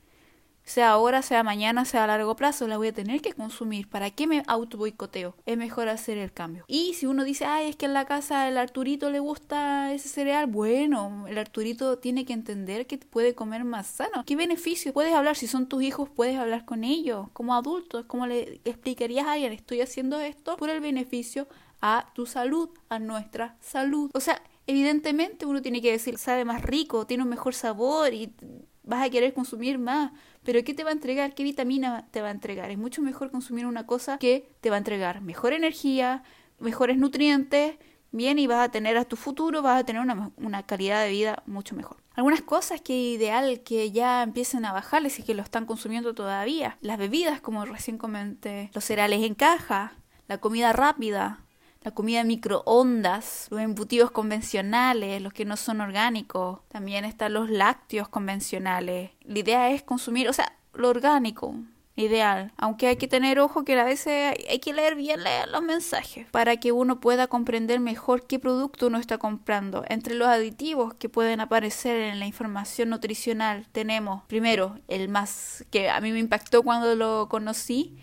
sea 0.69 0.91
ahora, 0.91 1.23
sea 1.23 1.43
mañana, 1.43 1.85
sea 1.85 2.05
a 2.05 2.07
largo 2.07 2.37
plazo, 2.37 2.69
la 2.69 2.77
voy 2.77 2.89
a 2.89 2.93
tener 2.93 3.21
que 3.21 3.33
consumir. 3.33 3.89
¿Para 3.89 4.11
qué 4.11 4.27
me 4.27 4.43
auto 4.47 4.79
boicoteo? 4.79 5.35
Es 5.47 5.57
mejor 5.57 5.89
hacer 5.89 6.19
el 6.19 6.33
cambio. 6.33 6.65
Y 6.69 6.95
si 6.95 7.07
uno 7.07 7.25
dice, 7.25 7.45
ay, 7.45 7.71
es 7.71 7.77
que 7.77 7.87
en 7.87 7.95
la 7.95 8.05
casa 8.05 8.45
del 8.45 8.59
Arturito 8.59 9.11
le 9.11 9.19
gusta 9.19 9.93
ese 9.93 10.09
cereal, 10.09 10.47
bueno, 10.47 11.27
el 11.29 11.39
Arturito 11.39 11.99
tiene 11.99 12.25
que 12.25 12.33
entender 12.33 12.87
que 12.87 12.99
puede 12.99 13.35
comer 13.35 13.65
más 13.65 13.87
sano. 13.87 14.25
¿Qué 14.27 14.37
beneficio? 14.37 14.93
Puedes 14.93 15.15
hablar, 15.15 15.37
si 15.37 15.47
son 15.47 15.69
tus 15.69 15.83
hijos, 15.83 16.09
puedes 16.09 16.39
hablar 16.39 16.65
con 16.65 16.85
ellos 16.85 17.29
como 17.33 17.55
adultos. 17.55 18.05
como 18.07 18.27
le 18.27 18.61
explicarías 18.65 19.27
a 19.27 19.33
alguien, 19.33 19.53
estoy 19.53 19.81
haciendo 19.81 20.21
esto 20.21 20.57
por 20.57 20.71
el 20.71 20.81
beneficio 20.81 21.49
a 21.81 22.11
tu 22.15 22.27
salud, 22.27 22.71
a 22.89 22.99
nuestra 22.99 23.57
salud. 23.61 24.11
O 24.15 24.21
sea, 24.21 24.43
evidentemente 24.67 25.47
uno 25.47 25.63
tiene 25.63 25.81
que 25.81 25.93
decir, 25.93 26.19
sabe 26.19 26.45
más 26.45 26.63
rico, 26.63 27.07
tiene 27.07 27.23
un 27.23 27.29
mejor 27.29 27.55
sabor 27.55 28.13
y 28.13 28.33
vas 28.89 29.07
a 29.07 29.11
querer 29.11 29.35
consumir 29.35 29.79
más. 29.79 30.13
Pero 30.43 30.65
¿qué 30.65 30.75
te 30.75 30.83
va 30.83 30.91
a 30.91 30.95
entregar? 30.95 31.35
¿Qué 31.35 31.45
vitamina 31.45 32.09
te 32.11 32.23
va 32.23 32.29
a 32.29 32.33
entregar? 32.33 32.71
Es 32.71 32.79
mucho 32.79 33.03
mejor 33.03 33.31
consumir 33.31 33.67
una 33.67 33.87
cosa 33.87 34.19
que 34.19 34.49
te 34.61 34.71
va 34.71 34.77
a 34.77 34.79
entregar 34.79 35.21
mejor 35.21 35.53
energía, 35.53 36.23
mejores 36.59 36.97
nutrientes, 36.97 37.77
bien, 38.11 38.39
y 38.39 38.47
vas 38.47 38.67
a 38.67 38.71
tener 38.71 38.97
a 38.97 39.05
tu 39.05 39.17
futuro, 39.17 39.63
vas 39.63 39.81
a 39.81 39.85
tener 39.85 40.01
una, 40.01 40.33
una 40.37 40.65
calidad 40.65 41.05
de 41.05 41.11
vida 41.11 41.43
mucho 41.47 41.77
mejor. 41.77 41.99
Algunas 42.15 42.43
cosas 42.43 42.81
que 42.81 42.99
ideal 42.99 43.61
que 43.61 43.93
ya 43.93 44.23
empiecen 44.23 44.65
a 44.65 44.73
bajarles 44.73 45.19
y 45.19 45.23
que 45.23 45.35
lo 45.35 45.43
están 45.43 45.67
consumiendo 45.67 46.15
todavía. 46.15 46.79
Las 46.81 46.99
bebidas, 46.99 47.41
como 47.41 47.65
recién 47.65 47.99
comenté, 47.99 48.71
los 48.75 48.85
cereales 48.85 49.23
en 49.23 49.35
caja, 49.35 49.93
la 50.27 50.39
comida 50.39 50.73
rápida, 50.73 51.45
la 51.89 51.95
comida 51.95 52.23
microondas, 52.23 53.47
los 53.49 53.63
embutidos 53.63 54.11
convencionales, 54.11 55.23
los 55.23 55.33
que 55.33 55.47
no 55.47 55.57
son 55.57 55.81
orgánicos, 55.81 56.61
también 56.69 57.07
están 57.07 57.33
los 57.33 57.49
lácteos 57.49 58.11
convencionales. 58.11 59.13
La 59.23 59.39
idea 59.39 59.71
es 59.71 59.83
consumir, 59.83 60.29
o 60.29 60.35
sea, 60.35 60.53
lo 60.75 60.91
orgánico, 60.91 61.55
ideal. 61.97 62.53
Aunque 62.59 62.89
hay 62.89 62.97
que 62.97 63.09
tener 63.09 63.41
ojo 63.41 63.65
que 63.65 63.81
a 63.81 63.85
veces 63.85 64.35
hay 64.51 64.59
que 64.59 64.75
leer 64.75 64.97
bien 64.97 65.21
los 65.51 65.63
mensajes 65.63 66.27
para 66.31 66.59
que 66.59 66.73
uno 66.73 67.01
pueda 67.01 67.27
comprender 67.27 67.81
mejor 67.81 68.27
qué 68.27 68.39
producto 68.39 68.89
uno 68.89 68.99
está 68.99 69.17
comprando. 69.17 69.83
Entre 69.89 70.15
los 70.15 70.29
aditivos 70.29 70.93
que 70.93 71.09
pueden 71.09 71.41
aparecer 71.41 72.03
en 72.03 72.19
la 72.19 72.27
información 72.27 72.91
nutricional 72.91 73.67
tenemos 73.73 74.25
primero 74.25 74.79
el 74.89 75.09
más 75.09 75.65
que 75.71 75.89
a 75.89 76.03
mí 76.03 76.13
me 76.13 76.19
impactó 76.19 76.63
cuando 76.63 76.95
lo 76.95 77.31
conocí, 77.31 77.97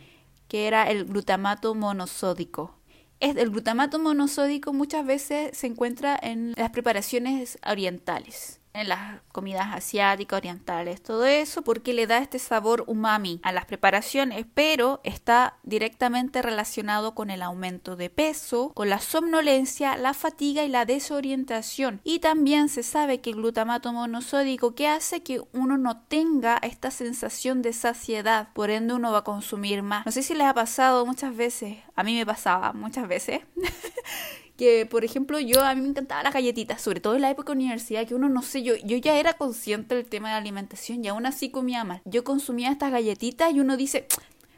que 0.48 0.66
era 0.66 0.90
el 0.90 1.06
glutamato 1.06 1.76
monosódico 1.76 2.80
el 3.20 3.50
glutamato 3.50 4.00
monosódico 4.00 4.74
muchas 4.74 5.06
veces 5.06 5.58
se 5.58 5.68
encuentra 5.68 6.18
en 6.22 6.54
las 6.58 6.72
preparaciones 6.72 7.58
orientales 7.66 8.60
en 8.76 8.90
las 8.90 9.22
comidas 9.32 9.74
asiáticas, 9.74 10.38
orientales, 10.38 11.02
todo 11.02 11.26
eso, 11.26 11.62
porque 11.62 11.94
le 11.94 12.08
da 12.08 12.18
este 12.20 12.40
sabor 12.40 12.84
umami 12.88 13.40
a 13.44 13.52
las 13.52 13.66
preparaciones, 13.66 14.46
pero 14.54 15.02
está 15.04 15.58
directamente 15.64 16.42
relacionado 16.42 17.16
con 17.16 17.30
el 17.30 17.42
aumento 17.42 17.96
de 17.96 18.10
peso, 18.10 18.72
con 18.74 18.90
la 18.90 19.00
somnolencia, 19.00 19.98
la 19.98 20.14
fatiga 20.14 20.64
y 20.64 20.70
la 20.70 20.86
desorientación. 20.86 22.02
Y 22.04 22.20
también 22.20 22.70
se 22.70 22.84
sabe 22.84 23.22
que 23.22 23.32
el 23.32 23.38
glutamato 23.38 23.94
monosódico 23.94 24.76
que 24.76 24.88
hace 24.88 25.24
que 25.24 25.42
uno 25.54 25.78
no 25.78 26.02
tenga 26.02 26.58
esta 26.62 26.92
sensación 26.92 27.62
de 27.62 27.74
saciedad, 27.74 28.50
por 28.54 28.70
ende 28.70 28.94
uno 28.94 29.12
va 29.12 29.20
a 29.20 29.24
consumir 29.24 29.84
más. 29.84 30.06
No 30.06 30.12
sé 30.12 30.24
si 30.24 30.34
les 30.34 30.48
ha 30.48 30.54
pasado 30.54 31.06
muchas 31.06 31.36
veces, 31.36 31.78
a 31.96 32.04
mí 32.04 32.16
me 32.16 32.26
pasaba 32.26 32.74
muchas 32.74 33.08
veces. 33.08 33.42
que, 34.58 34.86
por 34.86 35.04
ejemplo, 35.04 35.40
yo 35.40 35.64
a 35.64 35.76
mí 35.76 35.82
me 35.82 35.90
encantaban 35.90 36.24
las 36.24 36.34
galletitas, 36.34 36.82
sobre 36.82 37.00
todo 37.02 37.16
en 37.16 37.22
la 37.22 37.30
época 37.30 37.52
de 37.52 37.58
universidad, 37.58 38.08
que 38.08 38.16
uno 38.16 38.30
no 38.30 38.42
sé, 38.42 38.64
yo, 38.64 38.76
yo 38.84 38.98
ya 38.98 39.18
era 39.20 39.34
consciente 39.34 39.96
del 39.96 40.06
tema 40.06 40.30
de 40.30 40.34
la 40.34 40.38
alimentación 40.40 41.04
y 41.04 41.08
aún 41.08 41.26
así 41.26 41.50
comía 41.50 41.84
mal. 41.84 42.02
Yo 42.06 42.24
consumía 42.24 42.72
estas 42.72 42.92
galletitas 42.92 43.54
y 43.54 43.60
uno 43.60 43.78
dice, 43.78 44.08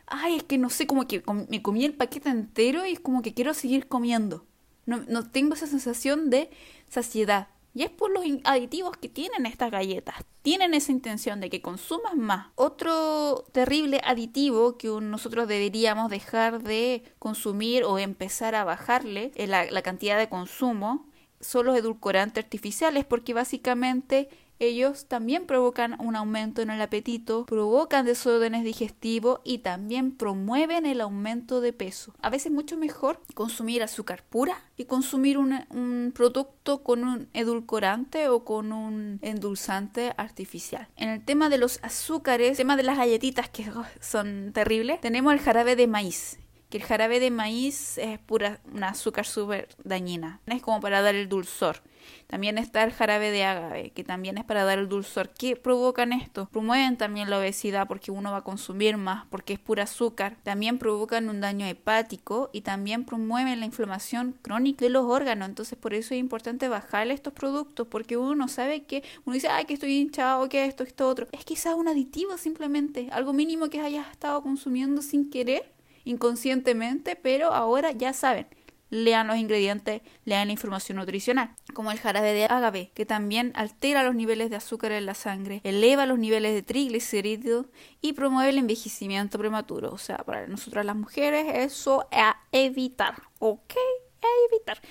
ay, 0.06 0.38
es 0.38 0.44
que 0.44 0.58
no 0.58 0.70
sé, 0.70 0.88
como 0.88 1.08
que 1.08 1.24
me 1.50 1.62
comí 1.62 1.86
el 1.86 1.94
paquete 1.94 2.30
entero 2.30 2.86
y 2.86 2.94
es 2.94 3.00
como 3.00 3.22
que 3.22 3.34
quiero 3.34 3.54
seguir 3.54 3.88
comiendo. 3.88 4.46
No, 4.86 5.04
no 5.08 5.30
tengo 5.30 5.54
esa 5.54 5.68
sensación 5.68 6.30
de 6.30 6.50
saciedad. 6.88 7.50
Y 7.78 7.84
es 7.84 7.92
por 7.92 8.10
los 8.10 8.24
aditivos 8.44 8.98
que 8.98 9.08
tienen 9.08 9.46
estas 9.46 9.70
galletas. 9.70 10.16
Tienen 10.42 10.74
esa 10.74 10.92
intención 10.92 11.40
de 11.40 11.52
que 11.52 11.62
consumas 11.62 12.16
más. 12.16 12.48
Otro 12.56 13.46
terrible 13.52 14.02
aditivo 14.04 14.80
que 14.80 14.88
nosotros 14.88 15.48
deberíamos 15.48 16.10
dejar 16.10 16.64
de 16.64 17.04
consumir 17.20 17.84
o 17.84 18.00
empezar 18.00 18.56
a 18.56 18.64
bajarle 18.64 19.32
la, 19.36 19.70
la 19.70 19.84
cantidad 19.84 20.18
de 20.18 20.28
consumo 20.28 21.06
son 21.40 21.68
los 21.68 21.78
edulcorantes 21.78 22.44
artificiales 22.44 23.06
porque 23.06 23.36
básicamente 23.36 24.28
ellos 24.60 25.06
también 25.08 25.46
provocan 25.46 25.96
un 26.00 26.16
aumento 26.16 26.62
en 26.62 26.70
el 26.70 26.82
apetito, 26.82 27.46
provocan 27.46 28.06
desórdenes 28.06 28.64
digestivos 28.64 29.40
y 29.44 29.60
también 29.60 30.12
promueven 30.12 30.86
el 30.86 31.02
aumento 31.02 31.62
de 31.62 31.74
peso. 31.74 32.14
A 32.22 32.30
veces 32.30 32.48
es 32.48 32.52
mucho 32.52 32.78
mejor 32.78 33.22
consumir 33.34 33.84
azúcar 33.84 34.24
pura 34.30 34.62
y 34.76 34.86
consumir 34.86 35.38
un, 35.38 36.12
producto 36.14 36.84
con 36.84 37.04
un 37.04 37.30
edulcorante 37.34 38.30
o 38.30 38.44
con 38.44 38.72
un 38.72 39.20
endulzante 39.22 40.14
artificial. 40.18 40.88
En 40.96 41.10
el 41.10 41.24
tema 41.24 41.50
de 41.50 41.58
los 41.58 41.80
azúcares, 41.84 42.52
el 42.52 42.58
tema 42.58 42.78
de 42.78 42.84
las 42.84 42.98
galletitas 42.98 43.50
que 43.50 43.66
son 44.02 44.52
terribles, 44.54 45.02
tenemos 45.02 45.34
el 45.34 45.40
jarabe 45.40 45.76
de 45.76 45.88
maíz 45.88 46.40
que 46.70 46.78
el 46.78 46.84
jarabe 46.84 47.20
de 47.20 47.32
maíz 47.32 47.98
es 47.98 48.20
pura 48.20 48.60
una 48.74 48.90
azúcar 48.90 49.26
súper 49.26 49.70
dañina. 49.84 50.42
Es 50.48 50.62
como 50.62 50.82
para 50.82 51.02
dar 51.02 51.16
el 51.16 51.30
dulzor. 51.30 51.82
También 52.28 52.58
está 52.58 52.84
el 52.84 52.92
jarabe 52.92 53.32
de 53.32 53.46
agave, 53.46 53.92
que 53.92 54.04
también 54.04 54.38
es 54.38 54.44
para 54.44 54.64
dar 54.64 54.80
el 54.80 54.90
dulzor. 54.90 55.30
¿Qué 55.30 55.56
provocan 55.56 56.14
esto? 56.14 56.48
Promueven 56.52 56.98
también 56.98 57.30
la 57.30 57.40
obesidad 57.40 57.88
porque 57.88 58.12
uno 58.12 58.32
va 58.32 58.38
a 58.38 58.44
consumir 58.44 58.98
más, 58.98 59.26
porque 59.30 59.54
es 59.54 59.60
pura 59.60 59.84
azúcar. 59.84 60.38
También 60.44 60.78
provocan 60.78 61.30
un 61.30 61.42
daño 61.42 61.66
hepático 61.66 62.50
y 62.52 62.62
también 62.62 63.06
promueven 63.06 63.60
la 63.60 63.66
inflamación 63.66 64.38
crónica 64.42 64.86
de 64.86 64.90
los 64.90 65.06
órganos. 65.06 65.48
Entonces, 65.48 65.78
por 65.78 65.94
eso 65.94 66.14
es 66.14 66.20
importante 66.20 66.68
bajarle 66.68 67.14
estos 67.14 67.34
productos, 67.34 67.88
porque 67.88 68.18
uno 68.18 68.48
sabe 68.48 68.84
que 68.84 69.04
uno 69.26 69.34
dice, 69.34 69.48
ay, 69.48 69.66
que 69.66 69.74
estoy 69.74 69.98
hinchado, 69.98 70.50
que 70.50 70.66
esto, 70.66 70.84
esto, 70.84 71.08
otro. 71.08 71.28
Es 71.32 71.46
quizás 71.46 71.76
un 71.76 71.88
aditivo 71.88 72.38
simplemente, 72.38 73.08
algo 73.12 73.34
mínimo 73.34 73.70
que 73.70 73.80
hayas 73.80 74.10
estado 74.12 74.42
consumiendo 74.42 75.02
sin 75.02 75.30
querer 75.30 75.77
inconscientemente, 76.08 77.16
pero 77.16 77.54
ahora 77.54 77.92
ya 77.92 78.14
saben. 78.14 78.48
Lean 78.90 79.28
los 79.28 79.36
ingredientes, 79.36 80.02
lean 80.24 80.48
la 80.48 80.54
información 80.54 80.98
nutricional, 80.98 81.54
como 81.74 81.92
el 81.92 82.00
jarabe 82.00 82.32
de 82.32 82.46
agave, 82.46 82.92
que 82.94 83.06
también 83.06 83.52
altera 83.56 84.04
los 84.04 84.16
niveles 84.16 84.50
de 84.50 84.56
azúcar 84.56 84.94
en 84.94 85.06
la 85.06 85.14
sangre, 85.14 85.60
eleva 85.66 86.06
los 86.06 86.18
niveles 86.18 86.54
de 86.54 86.64
triglicéridos 86.64 87.66
y 88.02 88.14
promueve 88.14 88.52
el 88.52 88.58
envejecimiento 88.58 89.38
prematuro. 89.38 89.92
O 89.92 89.98
sea, 89.98 90.18
para 90.20 90.48
nosotras 90.48 90.86
las 90.86 90.96
mujeres, 90.96 91.48
eso 91.54 92.08
a 92.14 92.38
evitar, 92.54 93.24
¿ok? 93.40 93.74
A 94.22 94.28
evitar. 94.50 94.82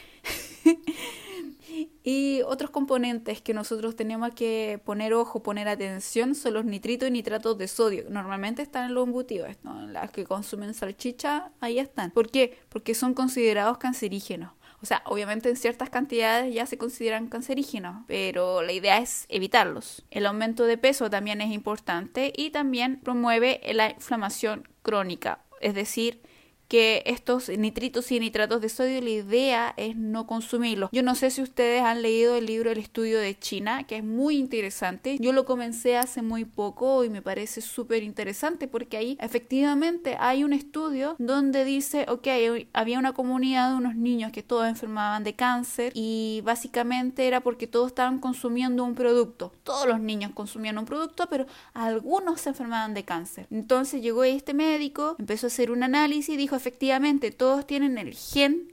Y 2.08 2.42
otros 2.42 2.70
componentes 2.70 3.42
que 3.42 3.52
nosotros 3.52 3.96
tenemos 3.96 4.30
que 4.30 4.80
poner 4.84 5.12
ojo, 5.12 5.42
poner 5.42 5.66
atención 5.66 6.36
son 6.36 6.54
los 6.54 6.64
nitritos 6.64 7.08
y 7.08 7.10
nitratos 7.10 7.58
de 7.58 7.66
sodio. 7.66 8.04
Normalmente 8.08 8.62
están 8.62 8.84
en 8.84 8.94
los 8.94 9.06
embutidos, 9.06 9.48
las 9.88 10.12
que 10.12 10.24
consumen 10.24 10.72
salchicha, 10.72 11.50
ahí 11.60 11.80
están. 11.80 12.12
¿Por 12.12 12.30
qué? 12.30 12.58
Porque 12.68 12.94
son 12.94 13.12
considerados 13.12 13.78
cancerígenos. 13.78 14.52
O 14.82 14.86
sea, 14.86 15.02
obviamente 15.06 15.48
en 15.48 15.56
ciertas 15.56 15.90
cantidades 15.90 16.54
ya 16.54 16.64
se 16.66 16.78
consideran 16.78 17.26
cancerígenos, 17.26 18.04
pero 18.06 18.62
la 18.62 18.72
idea 18.72 18.98
es 18.98 19.26
evitarlos. 19.28 20.04
El 20.12 20.26
aumento 20.26 20.64
de 20.64 20.78
peso 20.78 21.10
también 21.10 21.40
es 21.40 21.52
importante 21.52 22.32
y 22.36 22.50
también 22.50 23.00
promueve 23.00 23.60
la 23.72 23.90
inflamación 23.90 24.68
crónica, 24.82 25.40
es 25.60 25.74
decir, 25.74 26.22
que 26.68 27.02
estos 27.06 27.48
nitritos 27.48 28.10
y 28.10 28.20
nitratos 28.20 28.60
de 28.60 28.68
sodio 28.68 29.00
la 29.00 29.10
idea 29.10 29.74
es 29.76 29.96
no 29.96 30.26
consumirlos. 30.26 30.90
Yo 30.92 31.02
no 31.02 31.14
sé 31.14 31.30
si 31.30 31.42
ustedes 31.42 31.82
han 31.82 32.02
leído 32.02 32.36
el 32.36 32.46
libro 32.46 32.70
El 32.70 32.78
estudio 32.78 33.18
de 33.18 33.38
China, 33.38 33.84
que 33.84 33.98
es 33.98 34.04
muy 34.04 34.36
interesante. 34.36 35.16
Yo 35.20 35.32
lo 35.32 35.44
comencé 35.44 35.96
hace 35.96 36.22
muy 36.22 36.44
poco 36.44 37.04
y 37.04 37.10
me 37.10 37.22
parece 37.22 37.60
súper 37.60 38.02
interesante 38.02 38.68
porque 38.68 38.96
ahí 38.96 39.16
efectivamente 39.20 40.16
hay 40.18 40.44
un 40.44 40.52
estudio 40.52 41.14
donde 41.18 41.64
dice, 41.64 42.06
ok, 42.08 42.26
había 42.72 42.98
una 42.98 43.12
comunidad 43.12 43.70
de 43.70 43.76
unos 43.76 43.94
niños 43.94 44.32
que 44.32 44.42
todos 44.42 44.66
enfermaban 44.66 45.24
de 45.24 45.34
cáncer 45.34 45.92
y 45.94 46.40
básicamente 46.44 47.26
era 47.26 47.40
porque 47.40 47.66
todos 47.66 47.88
estaban 47.88 48.18
consumiendo 48.18 48.84
un 48.84 48.94
producto. 48.94 49.52
Todos 49.62 49.86
los 49.86 50.00
niños 50.00 50.32
consumían 50.34 50.78
un 50.78 50.84
producto, 50.84 51.28
pero 51.30 51.46
algunos 51.74 52.40
se 52.40 52.50
enfermaban 52.50 52.94
de 52.94 53.04
cáncer. 53.04 53.46
Entonces 53.50 54.02
llegó 54.02 54.24
este 54.24 54.54
médico, 54.54 55.16
empezó 55.18 55.46
a 55.46 55.48
hacer 55.48 55.70
un 55.70 55.82
análisis 55.82 56.30
y 56.30 56.36
dijo, 56.36 56.55
efectivamente, 56.56 57.30
todos 57.30 57.66
tienen 57.66 57.98
el 57.98 58.14
gen 58.14 58.72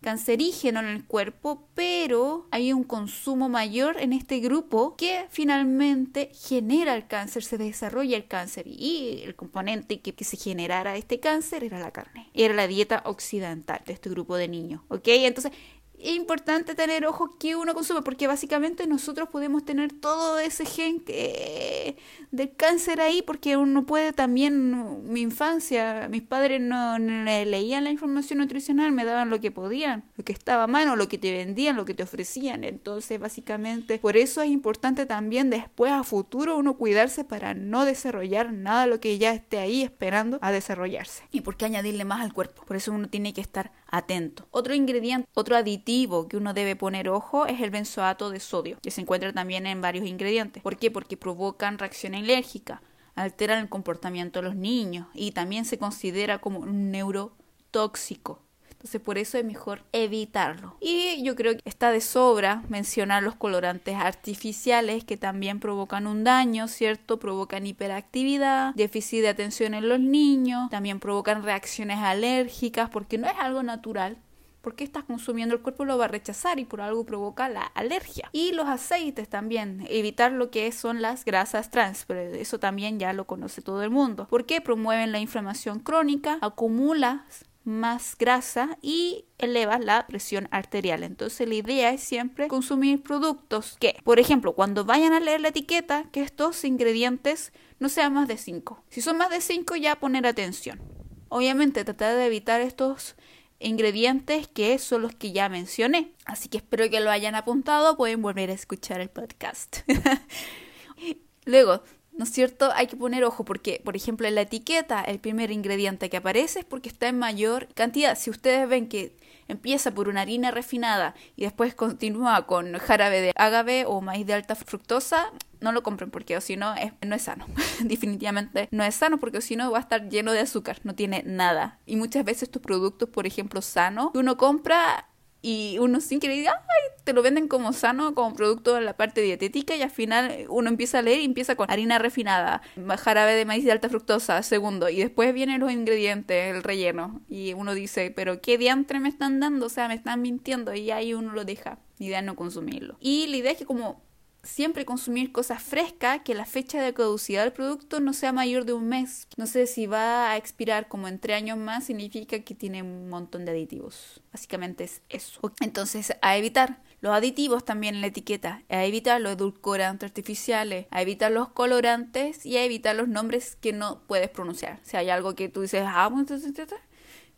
cancerígeno 0.00 0.80
en 0.80 0.86
el 0.86 1.04
cuerpo, 1.04 1.68
pero 1.74 2.46
hay 2.50 2.72
un 2.72 2.84
consumo 2.84 3.48
mayor 3.48 3.98
en 4.00 4.12
este 4.12 4.40
grupo 4.40 4.96
que 4.96 5.26
finalmente 5.28 6.30
genera 6.34 6.94
el 6.94 7.06
cáncer, 7.06 7.42
se 7.42 7.58
desarrolla 7.58 8.16
el 8.16 8.26
cáncer 8.26 8.66
y 8.66 9.22
el 9.24 9.34
componente 9.36 10.00
que, 10.00 10.14
que 10.14 10.24
se 10.24 10.36
generara 10.36 10.96
este 10.96 11.20
cáncer 11.20 11.64
era 11.64 11.78
la 11.78 11.90
carne, 11.90 12.30
era 12.32 12.54
la 12.54 12.66
dieta 12.66 13.02
occidental 13.04 13.82
de 13.84 13.92
este 13.92 14.08
grupo 14.08 14.36
de 14.36 14.48
niños, 14.48 14.80
¿ok? 14.88 15.08
Entonces 15.08 15.52
es 16.02 16.16
importante 16.16 16.74
tener 16.74 17.04
ojo 17.06 17.36
que 17.38 17.56
uno 17.56 17.74
consume, 17.74 18.02
porque 18.02 18.26
básicamente 18.26 18.86
nosotros 18.86 19.28
podemos 19.28 19.64
tener 19.64 19.92
todo 19.92 20.38
ese 20.38 20.64
gen 20.64 21.00
que, 21.00 21.96
del 22.30 22.54
cáncer 22.56 23.00
ahí, 23.00 23.22
porque 23.22 23.56
uno 23.56 23.84
puede 23.84 24.12
también, 24.12 25.04
mi 25.10 25.20
infancia, 25.20 26.08
mis 26.10 26.22
padres 26.22 26.60
no, 26.60 26.98
leían 26.98 27.84
la 27.84 27.90
información 27.90 28.38
nutricional, 28.38 28.92
me 28.92 29.04
daban 29.04 29.30
lo 29.30 29.40
que 29.40 29.50
podían, 29.50 30.04
lo 30.16 30.24
que 30.24 30.32
estaba 30.32 30.64
a 30.64 30.66
mano, 30.66 30.96
lo 30.96 31.08
que 31.08 31.18
te 31.18 31.32
vendían, 31.32 31.76
lo 31.76 31.84
que 31.84 31.94
te 31.94 32.02
ofrecían. 32.02 32.64
Entonces, 32.64 33.20
básicamente, 33.20 33.98
por 33.98 34.16
eso 34.16 34.42
es 34.42 34.50
importante 34.50 35.06
también 35.06 35.50
después 35.50 35.92
a 35.92 36.02
futuro 36.04 36.56
uno 36.56 36.76
cuidarse 36.76 37.24
para 37.24 37.54
no 37.54 37.84
desarrollar 37.84 38.52
nada 38.52 38.82
de 38.82 38.90
lo 38.90 39.00
que 39.00 39.18
ya 39.18 39.32
esté 39.32 39.58
ahí 39.58 39.82
esperando 39.82 40.38
a 40.40 40.52
desarrollarse. 40.52 41.24
¿Y 41.30 41.42
por 41.42 41.56
qué 41.56 41.66
añadirle 41.66 42.04
más 42.04 42.20
al 42.22 42.32
cuerpo? 42.32 42.64
Por 42.64 42.76
eso 42.76 42.92
uno 42.92 43.08
tiene 43.08 43.34
que 43.34 43.40
estar 43.40 43.72
atento. 43.86 44.46
Otro 44.50 44.74
ingrediente, 44.74 45.28
otro 45.34 45.56
aditivo 45.56 45.89
que 46.28 46.36
uno 46.36 46.54
debe 46.54 46.76
poner 46.76 47.08
ojo 47.08 47.46
es 47.46 47.60
el 47.60 47.70
benzoato 47.70 48.30
de 48.30 48.40
sodio, 48.40 48.78
que 48.82 48.90
se 48.90 49.00
encuentra 49.00 49.32
también 49.32 49.66
en 49.66 49.80
varios 49.80 50.06
ingredientes. 50.06 50.62
¿Por 50.62 50.76
qué? 50.76 50.90
Porque 50.90 51.16
provocan 51.16 51.78
reacción 51.78 52.14
alérgica, 52.14 52.80
alteran 53.14 53.60
el 53.60 53.68
comportamiento 53.68 54.40
de 54.40 54.48
los 54.48 54.56
niños 54.56 55.06
y 55.14 55.32
también 55.32 55.64
se 55.64 55.78
considera 55.78 56.38
como 56.38 56.60
un 56.60 56.90
neurotóxico. 56.90 58.42
Entonces 58.70 59.00
por 59.02 59.18
eso 59.18 59.36
es 59.36 59.44
mejor 59.44 59.82
evitarlo. 59.92 60.74
Y 60.80 61.22
yo 61.22 61.36
creo 61.36 61.54
que 61.54 61.60
está 61.66 61.90
de 61.90 62.00
sobra 62.00 62.62
mencionar 62.70 63.22
los 63.22 63.34
colorantes 63.34 63.94
artificiales 63.96 65.04
que 65.04 65.18
también 65.18 65.60
provocan 65.60 66.06
un 66.06 66.24
daño, 66.24 66.66
¿cierto? 66.66 67.18
Provocan 67.18 67.66
hiperactividad, 67.66 68.74
déficit 68.74 69.20
de 69.20 69.28
atención 69.28 69.74
en 69.74 69.86
los 69.86 70.00
niños, 70.00 70.70
también 70.70 70.98
provocan 70.98 71.42
reacciones 71.42 71.98
alérgicas 71.98 72.88
porque 72.88 73.18
no 73.18 73.26
es 73.26 73.34
algo 73.38 73.62
natural. 73.62 74.16
Porque 74.60 74.84
estás 74.84 75.04
consumiendo 75.04 75.54
el 75.54 75.62
cuerpo 75.62 75.84
lo 75.84 75.96
va 75.96 76.04
a 76.04 76.08
rechazar 76.08 76.58
y 76.58 76.64
por 76.64 76.80
algo 76.80 77.04
provoca 77.04 77.48
la 77.48 77.62
alergia. 77.62 78.28
Y 78.32 78.52
los 78.52 78.66
aceites 78.66 79.28
también, 79.28 79.86
evitar 79.88 80.32
lo 80.32 80.50
que 80.50 80.70
son 80.72 81.00
las 81.00 81.24
grasas 81.24 81.70
trans, 81.70 82.04
pero 82.06 82.20
eso 82.20 82.58
también 82.58 82.98
ya 82.98 83.12
lo 83.12 83.26
conoce 83.26 83.62
todo 83.62 83.82
el 83.82 83.90
mundo. 83.90 84.26
Porque 84.28 84.60
promueven 84.60 85.12
la 85.12 85.18
inflamación 85.18 85.80
crónica, 85.80 86.38
acumulas 86.40 87.46
más 87.64 88.16
grasa 88.18 88.78
y 88.80 89.26
elevas 89.38 89.84
la 89.84 90.06
presión 90.06 90.48
arterial. 90.50 91.02
Entonces 91.02 91.48
la 91.48 91.54
idea 91.54 91.90
es 91.92 92.02
siempre 92.02 92.48
consumir 92.48 93.02
productos 93.02 93.76
que, 93.78 93.96
por 94.04 94.18
ejemplo, 94.18 94.54
cuando 94.54 94.84
vayan 94.84 95.12
a 95.12 95.20
leer 95.20 95.40
la 95.40 95.48
etiqueta, 95.48 96.04
que 96.10 96.22
estos 96.22 96.64
ingredientes 96.64 97.52
no 97.78 97.88
sean 97.88 98.14
más 98.14 98.28
de 98.28 98.36
5. 98.36 98.84
Si 98.88 99.00
son 99.00 99.18
más 99.18 99.30
de 99.30 99.40
5 99.40 99.76
ya 99.76 99.96
poner 99.96 100.26
atención. 100.26 100.80
Obviamente 101.28 101.84
tratar 101.84 102.16
de 102.16 102.26
evitar 102.26 102.60
estos 102.60 103.16
ingredientes 103.60 104.48
que 104.48 104.78
son 104.78 105.02
los 105.02 105.14
que 105.14 105.32
ya 105.32 105.48
mencioné. 105.48 106.12
Así 106.24 106.48
que 106.48 106.58
espero 106.58 106.88
que 106.90 107.00
lo 107.00 107.10
hayan 107.10 107.34
apuntado, 107.34 107.96
pueden 107.96 108.22
volver 108.22 108.50
a 108.50 108.54
escuchar 108.54 109.00
el 109.00 109.10
podcast. 109.10 109.78
Luego, 111.44 111.82
¿no 112.12 112.24
es 112.24 112.32
cierto? 112.32 112.70
Hay 112.74 112.86
que 112.86 112.96
poner 112.96 113.24
ojo 113.24 113.44
porque, 113.44 113.80
por 113.84 113.96
ejemplo, 113.96 114.26
en 114.26 114.34
la 114.34 114.42
etiqueta 114.42 115.02
el 115.02 115.20
primer 115.20 115.50
ingrediente 115.50 116.10
que 116.10 116.16
aparece 116.16 116.60
es 116.60 116.64
porque 116.64 116.88
está 116.88 117.08
en 117.08 117.18
mayor 117.18 117.68
cantidad. 117.74 118.18
Si 118.18 118.30
ustedes 118.30 118.68
ven 118.68 118.88
que 118.88 119.16
empieza 119.50 119.92
por 119.92 120.08
una 120.08 120.22
harina 120.22 120.50
refinada 120.50 121.14
y 121.36 121.42
después 121.42 121.74
continúa 121.74 122.46
con 122.46 122.74
jarabe 122.78 123.20
de 123.20 123.32
agave 123.36 123.84
o 123.86 124.00
maíz 124.00 124.26
de 124.26 124.34
alta 124.34 124.54
fructosa, 124.54 125.32
no 125.60 125.72
lo 125.72 125.82
compren 125.82 126.10
porque 126.10 126.40
si 126.40 126.56
no 126.56 126.74
es, 126.74 126.92
no 127.06 127.14
es 127.14 127.22
sano. 127.22 127.46
Definitivamente 127.84 128.68
no 128.70 128.82
es 128.84 128.94
sano 128.94 129.18
porque 129.18 129.40
si 129.40 129.56
no 129.56 129.70
va 129.70 129.78
a 129.78 129.82
estar 129.82 130.08
lleno 130.08 130.32
de 130.32 130.40
azúcar, 130.40 130.80
no 130.84 130.94
tiene 130.94 131.22
nada. 131.26 131.78
Y 131.86 131.96
muchas 131.96 132.24
veces 132.24 132.44
estos 132.44 132.62
productos, 132.62 133.08
por 133.08 133.26
ejemplo, 133.26 133.62
sano, 133.62 134.10
uno 134.14 134.36
compra 134.36 135.09
y 135.42 135.78
uno 135.78 136.00
sin 136.00 136.20
querer, 136.20 136.48
ay, 136.48 137.02
te 137.04 137.12
lo 137.12 137.22
venden 137.22 137.48
como 137.48 137.72
sano, 137.72 138.14
como 138.14 138.34
producto 138.34 138.74
de 138.74 138.82
la 138.82 138.96
parte 138.96 139.22
dietética 139.22 139.74
y 139.76 139.82
al 139.82 139.90
final 139.90 140.46
uno 140.48 140.68
empieza 140.68 140.98
a 140.98 141.02
leer 141.02 141.20
y 141.20 141.24
empieza 141.24 141.56
con 141.56 141.70
harina 141.70 141.98
refinada, 141.98 142.62
jarabe 142.98 143.34
de 143.34 143.44
maíz 143.44 143.64
de 143.64 143.72
alta 143.72 143.88
fructosa, 143.88 144.42
segundo, 144.42 144.88
y 144.88 144.96
después 144.96 145.32
vienen 145.32 145.60
los 145.60 145.72
ingredientes, 145.72 146.54
el 146.54 146.62
relleno, 146.62 147.20
y 147.28 147.54
uno 147.54 147.74
dice, 147.74 148.12
pero 148.14 148.40
¿qué 148.40 148.58
diantre 148.58 149.00
me 149.00 149.08
están 149.08 149.40
dando? 149.40 149.66
O 149.66 149.70
sea, 149.70 149.88
me 149.88 149.94
están 149.94 150.20
mintiendo 150.22 150.74
y 150.74 150.90
ahí 150.90 151.14
uno 151.14 151.32
lo 151.32 151.44
deja. 151.44 151.78
La 151.98 152.06
idea 152.06 152.18
es 152.20 152.24
no 152.24 152.36
consumirlo. 152.36 152.96
Y 153.00 153.26
la 153.26 153.36
idea 153.36 153.52
es 153.52 153.58
que 153.58 153.66
como 153.66 154.02
siempre 154.42 154.84
consumir 154.84 155.32
cosas 155.32 155.62
frescas, 155.62 156.20
que 156.22 156.34
la 156.34 156.46
fecha 156.46 156.82
de 156.82 156.94
caducidad 156.94 157.44
del 157.44 157.52
producto 157.52 158.00
no 158.00 158.12
sea 158.12 158.32
mayor 158.32 158.64
de 158.64 158.72
un 158.72 158.88
mes. 158.88 159.26
No 159.36 159.46
sé 159.46 159.66
si 159.66 159.86
va 159.86 160.30
a 160.30 160.36
expirar 160.36 160.88
como 160.88 161.08
entre 161.08 161.34
años 161.34 161.58
más, 161.58 161.84
significa 161.84 162.40
que 162.40 162.54
tiene 162.54 162.82
un 162.82 163.08
montón 163.08 163.44
de 163.44 163.52
aditivos. 163.52 164.22
Básicamente 164.32 164.84
es 164.84 165.02
eso. 165.08 165.40
Entonces, 165.60 166.14
a 166.22 166.36
evitar 166.36 166.82
los 167.00 167.14
aditivos 167.14 167.64
también 167.64 167.94
en 167.94 168.02
la 168.02 168.08
etiqueta, 168.08 168.62
a 168.68 168.84
evitar 168.84 169.20
los 169.20 169.32
edulcorantes 169.32 170.06
artificiales, 170.06 170.86
a 170.90 171.00
evitar 171.00 171.32
los 171.32 171.48
colorantes 171.48 172.44
y 172.44 172.56
a 172.56 172.64
evitar 172.64 172.94
los 172.94 173.08
nombres 173.08 173.56
que 173.56 173.72
no 173.72 174.02
puedes 174.06 174.28
pronunciar. 174.28 174.80
Si 174.82 174.96
hay 174.96 175.08
algo 175.08 175.34
que 175.34 175.48
tú 175.48 175.62
dices, 175.62 175.82
ah, 175.86 176.10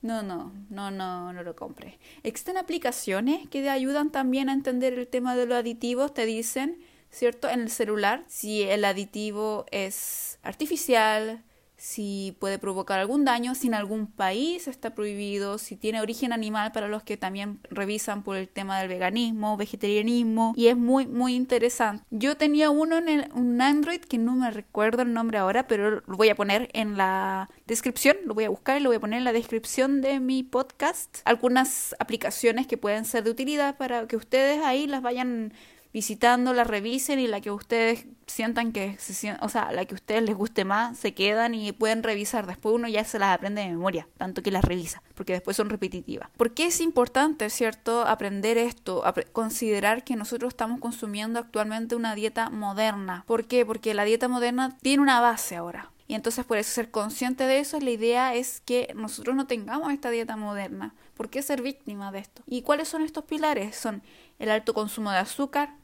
no, 0.03 0.21
no, 0.25 0.53
no, 0.69 0.91
no, 0.91 1.33
no 1.33 1.43
lo 1.45 1.55
compres. 1.55 1.95
Existen 2.25 2.57
aplicaciones 2.57 3.49
que 3.49 3.63
te 3.63 3.71
ayudan 3.71 4.11
también 4.11 4.49
a 4.49 4.53
entender 4.53 4.95
el 4.95 5.07
tema 5.07 5.37
de 5.37 5.47
los 5.47 5.57
aditivos. 5.57 6.13
Te 6.13 6.27
dicen 6.27 6.83
¿cierto? 7.13 7.49
En 7.49 7.61
el 7.61 7.71
celular, 7.71 8.25
si 8.27 8.63
el 8.63 8.85
aditivo 8.85 9.67
es 9.71 10.39
artificial, 10.43 11.45
si 11.83 12.37
puede 12.39 12.61
provocar 12.61 13.01
algún 13.01 13.25
daño, 13.25 13.57
si 13.57 13.67
en 13.67 13.75
algún 13.75 14.07
país 14.07 14.69
está 14.69 14.95
prohibido, 14.95 15.59
si 15.59 15.75
tiene 15.77 16.01
origen 16.01 16.33
animal 16.33 16.71
para 16.71 16.87
los 16.87 17.03
que 17.03 17.17
también 17.17 17.59
revisan 17.71 18.23
por 18.23 18.37
el 18.37 18.49
tema 18.49 18.79
del 18.79 18.87
veganismo, 18.87 19.57
vegetarianismo 19.57 20.53
y 20.57 20.69
es 20.69 20.77
muy 20.77 21.09
muy 21.09 21.35
interesante. 21.35 22.05
Yo 22.11 22.37
tenía 22.37 22.71
uno 22.71 22.99
en 22.99 23.09
el, 23.09 23.29
un 23.35 23.61
Android 23.61 24.01
que 24.01 24.17
no 24.17 24.37
me 24.37 24.53
recuerdo 24.53 25.03
el 25.03 25.13
nombre 25.13 25.39
ahora, 25.39 25.67
pero 25.67 26.03
lo 26.07 26.17
voy 26.17 26.29
a 26.29 26.37
poner 26.37 26.69
en 26.73 26.97
la 26.97 27.51
descripción, 27.67 28.17
lo 28.27 28.35
voy 28.35 28.45
a 28.45 28.51
buscar 28.51 28.81
y 28.81 28.85
lo 28.85 28.91
voy 28.91 28.99
a 28.99 29.01
poner 29.01 29.19
en 29.19 29.25
la 29.25 29.33
descripción 29.33 30.03
de 30.03 30.21
mi 30.21 30.45
podcast. 30.45 31.19
Algunas 31.25 31.97
aplicaciones 31.99 32.69
que 32.69 32.79
pueden 32.79 33.05
ser 33.05 33.25
de 33.25 33.31
utilidad 33.31 33.77
para 33.77 34.07
que 34.07 34.15
ustedes 34.15 34.63
ahí 34.63 34.87
las 34.87 35.03
vayan 35.03 35.53
visitando, 35.93 36.53
la 36.53 36.65
revisen 36.65 37.19
y 37.19 37.27
la 37.27 37.41
que 37.41 37.51
ustedes 37.51 38.07
sientan 38.27 38.73
que 38.73 38.97
se 38.99 39.37
o 39.41 39.49
sea, 39.49 39.73
la 39.73 39.85
que 39.85 39.95
a 39.95 39.97
ustedes 39.97 40.23
les 40.23 40.35
guste 40.35 40.65
más, 40.65 40.99
se 40.99 41.15
quedan 41.15 41.55
y 41.55 41.73
pueden 41.73 42.03
revisar. 42.03 42.47
Después 42.47 42.75
uno 42.75 42.89
ya 42.89 43.05
se 43.05 43.19
las 43.19 43.35
aprende 43.35 43.63
de 43.63 43.69
memoria, 43.69 44.09
tanto 44.17 44.43
que 44.43 44.51
las 44.51 44.65
revisa, 44.65 45.03
porque 45.15 45.35
después 45.35 45.57
son 45.57 45.69
repetitivas. 45.71 46.31
¿Por 46.37 46.53
qué 46.55 46.67
es 46.67 46.81
importante, 46.81 47.51
cierto, 47.51 48.07
aprender 48.07 48.59
esto, 48.59 49.03
considerar 49.33 50.05
que 50.05 50.17
nosotros 50.17 50.49
estamos 50.49 50.81
consumiendo 50.81 51.39
actualmente 51.39 51.95
una 51.95 52.15
dieta 52.15 52.49
moderna? 52.51 53.25
¿Por 53.27 53.45
qué? 53.45 53.67
Porque 53.67 53.95
la 53.95 54.05
dieta 54.05 54.29
moderna 54.29 54.77
tiene 54.81 55.03
una 55.03 55.21
base 55.21 55.57
ahora. 55.57 55.91
Y 56.09 56.15
entonces 56.15 56.45
por 56.45 56.59
eso 56.59 56.71
ser 56.71 56.91
consciente 56.91 57.45
de 57.45 57.59
eso, 57.59 57.81
la 57.81 57.91
idea 57.91 58.35
es 58.35 58.61
que 58.61 58.93
nosotros 58.95 59.35
no 59.35 59.47
tengamos 59.47 59.93
esta 59.93 60.11
dieta 60.11 60.37
moderna. 60.37 60.95
¿Por 61.17 61.31
qué 61.31 61.41
ser 61.41 61.63
víctima 61.63 62.13
de 62.13 62.19
esto? 62.19 62.43
¿Y 62.47 62.63
cuáles 62.63 62.89
son 62.89 63.03
estos 63.03 63.25
pilares? 63.25 63.77
Son 63.77 64.03
el 64.39 64.51
alto 64.51 64.75
consumo 64.75 65.11
de 65.11 65.19
azúcar, 65.19 65.75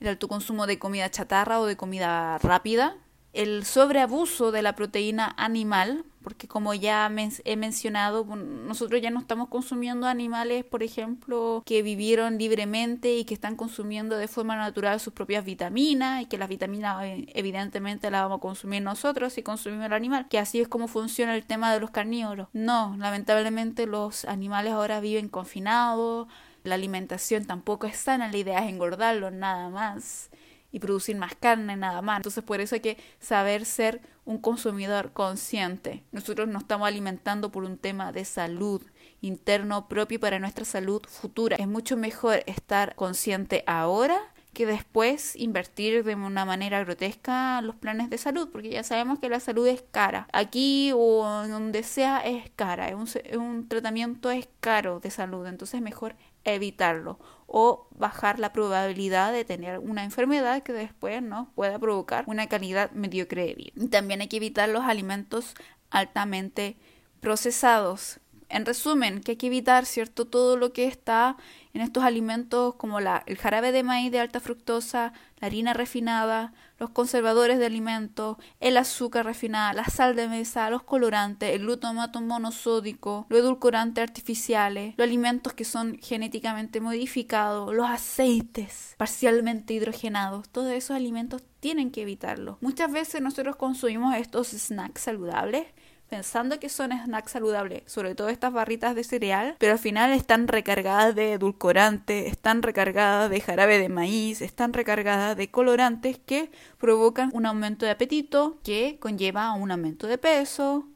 el 0.00 0.08
alto 0.08 0.28
consumo 0.28 0.66
de 0.66 0.78
comida 0.78 1.10
chatarra 1.10 1.60
o 1.60 1.66
de 1.66 1.76
comida 1.76 2.38
rápida, 2.38 2.96
el 3.32 3.64
sobreabuso 3.64 4.52
de 4.52 4.62
la 4.62 4.74
proteína 4.74 5.34
animal, 5.36 6.04
porque 6.22 6.48
como 6.48 6.74
ya 6.74 7.10
he 7.44 7.56
mencionado, 7.56 8.24
nosotros 8.24 9.00
ya 9.00 9.10
no 9.10 9.20
estamos 9.20 9.48
consumiendo 9.48 10.06
animales, 10.06 10.64
por 10.64 10.82
ejemplo, 10.82 11.62
que 11.64 11.82
vivieron 11.82 12.38
libremente 12.38 13.16
y 13.16 13.24
que 13.24 13.34
están 13.34 13.54
consumiendo 13.54 14.16
de 14.16 14.28
forma 14.28 14.56
natural 14.56 14.98
sus 14.98 15.12
propias 15.12 15.44
vitaminas 15.44 16.22
y 16.22 16.26
que 16.26 16.38
las 16.38 16.48
vitaminas 16.48 17.04
eh, 17.04 17.26
evidentemente 17.34 18.10
las 18.10 18.22
vamos 18.22 18.38
a 18.38 18.40
consumir 18.40 18.82
nosotros 18.82 19.32
si 19.32 19.42
consumimos 19.42 19.86
el 19.86 19.92
animal, 19.92 20.28
que 20.28 20.38
así 20.38 20.60
es 20.60 20.68
como 20.68 20.88
funciona 20.88 21.36
el 21.36 21.44
tema 21.44 21.72
de 21.72 21.80
los 21.80 21.90
carnívoros. 21.90 22.48
No, 22.52 22.96
lamentablemente 22.98 23.86
los 23.86 24.24
animales 24.24 24.72
ahora 24.72 25.00
viven 25.00 25.28
confinados, 25.28 26.28
la 26.64 26.74
alimentación 26.74 27.44
tampoco 27.44 27.86
es 27.86 27.96
sana, 27.96 28.30
la 28.30 28.36
idea 28.36 28.58
es 28.64 28.70
engordarlos 28.70 29.32
nada 29.32 29.68
más 29.68 30.30
y 30.70 30.80
producir 30.80 31.16
más 31.16 31.34
carne 31.34 31.76
nada 31.76 32.02
más. 32.02 32.18
Entonces 32.18 32.44
por 32.44 32.60
eso 32.60 32.74
hay 32.74 32.80
que 32.80 32.98
saber 33.20 33.64
ser 33.64 34.00
un 34.24 34.38
consumidor 34.38 35.12
consciente. 35.12 36.04
Nosotros 36.12 36.48
nos 36.48 36.62
estamos 36.62 36.86
alimentando 36.86 37.50
por 37.50 37.64
un 37.64 37.78
tema 37.78 38.12
de 38.12 38.24
salud 38.24 38.82
interno 39.20 39.88
propio 39.88 40.20
para 40.20 40.38
nuestra 40.38 40.64
salud 40.64 41.02
futura. 41.08 41.56
Es 41.56 41.66
mucho 41.66 41.96
mejor 41.96 42.42
estar 42.46 42.94
consciente 42.94 43.64
ahora 43.66 44.20
que 44.58 44.66
después 44.66 45.36
invertir 45.36 46.02
de 46.02 46.16
una 46.16 46.44
manera 46.44 46.82
grotesca 46.82 47.62
los 47.62 47.76
planes 47.76 48.10
de 48.10 48.18
salud, 48.18 48.48
porque 48.50 48.70
ya 48.70 48.82
sabemos 48.82 49.20
que 49.20 49.28
la 49.28 49.38
salud 49.38 49.64
es 49.68 49.84
cara. 49.92 50.26
Aquí 50.32 50.90
o 50.96 51.22
donde 51.46 51.84
sea 51.84 52.18
es 52.18 52.50
cara, 52.56 52.88
un, 52.96 53.08
un 53.38 53.68
tratamiento 53.68 54.32
es 54.32 54.48
caro 54.58 54.98
de 54.98 55.12
salud, 55.12 55.46
entonces 55.46 55.80
mejor 55.80 56.16
evitarlo 56.42 57.20
o 57.46 57.86
bajar 57.92 58.40
la 58.40 58.52
probabilidad 58.52 59.32
de 59.32 59.44
tener 59.44 59.78
una 59.78 60.02
enfermedad 60.02 60.64
que 60.64 60.72
después 60.72 61.22
nos 61.22 61.46
pueda 61.54 61.78
provocar 61.78 62.24
una 62.26 62.48
calidad 62.48 62.90
mediocre 62.90 63.46
de 63.46 63.54
vida. 63.54 63.88
También 63.92 64.22
hay 64.22 64.26
que 64.26 64.38
evitar 64.38 64.68
los 64.68 64.82
alimentos 64.82 65.54
altamente 65.90 66.76
procesados. 67.20 68.18
En 68.48 68.64
resumen, 68.64 69.20
que 69.20 69.32
hay 69.32 69.36
que 69.36 69.48
evitar, 69.48 69.84
¿cierto? 69.84 70.24
Todo 70.24 70.56
lo 70.56 70.72
que 70.72 70.86
está 70.86 71.36
en 71.74 71.82
estos 71.82 72.02
alimentos 72.02 72.74
como 72.76 73.00
la, 73.00 73.22
el 73.26 73.36
jarabe 73.36 73.72
de 73.72 73.82
maíz 73.82 74.10
de 74.10 74.20
alta 74.20 74.40
fructosa, 74.40 75.12
la 75.38 75.46
harina 75.46 75.74
refinada, 75.74 76.52
los 76.78 76.90
conservadores 76.90 77.58
de 77.58 77.66
alimentos, 77.66 78.36
el 78.60 78.76
azúcar 78.76 79.26
refinada, 79.26 79.72
la 79.72 79.84
sal 79.84 80.16
de 80.16 80.28
mesa, 80.28 80.70
los 80.70 80.82
colorantes, 80.82 81.54
el 81.54 81.62
glutamato 81.62 82.20
monosódico, 82.20 83.26
los 83.28 83.40
edulcorantes 83.40 84.02
artificiales, 84.02 84.94
los 84.96 85.06
alimentos 85.06 85.52
que 85.52 85.64
son 85.64 85.98
genéticamente 86.00 86.80
modificados, 86.80 87.74
los 87.74 87.88
aceites 87.88 88.94
parcialmente 88.96 89.74
hidrogenados, 89.74 90.48
todos 90.48 90.72
esos 90.72 90.96
alimentos 90.96 91.42
tienen 91.60 91.90
que 91.90 92.02
evitarlos. 92.02 92.56
Muchas 92.60 92.90
veces 92.92 93.20
nosotros 93.20 93.56
consumimos 93.56 94.14
estos 94.14 94.48
snacks 94.48 95.02
saludables 95.02 95.66
pensando 96.08 96.58
que 96.58 96.68
son 96.68 96.90
snacks 96.92 97.32
saludables, 97.32 97.82
sobre 97.86 98.14
todo 98.14 98.28
estas 98.28 98.52
barritas 98.52 98.94
de 98.94 99.04
cereal, 99.04 99.56
pero 99.58 99.72
al 99.72 99.78
final 99.78 100.12
están 100.12 100.48
recargadas 100.48 101.14
de 101.14 101.34
edulcorante, 101.34 102.28
están 102.28 102.62
recargadas 102.62 103.30
de 103.30 103.40
jarabe 103.40 103.78
de 103.78 103.88
maíz, 103.88 104.40
están 104.40 104.72
recargadas 104.72 105.36
de 105.36 105.50
colorantes 105.50 106.18
que 106.18 106.50
provocan 106.78 107.30
un 107.34 107.46
aumento 107.46 107.84
de 107.84 107.92
apetito 107.92 108.58
que 108.64 108.98
conlleva 109.00 109.52
un 109.52 109.70
aumento 109.70 110.06
de 110.06 110.18
peso. 110.18 110.86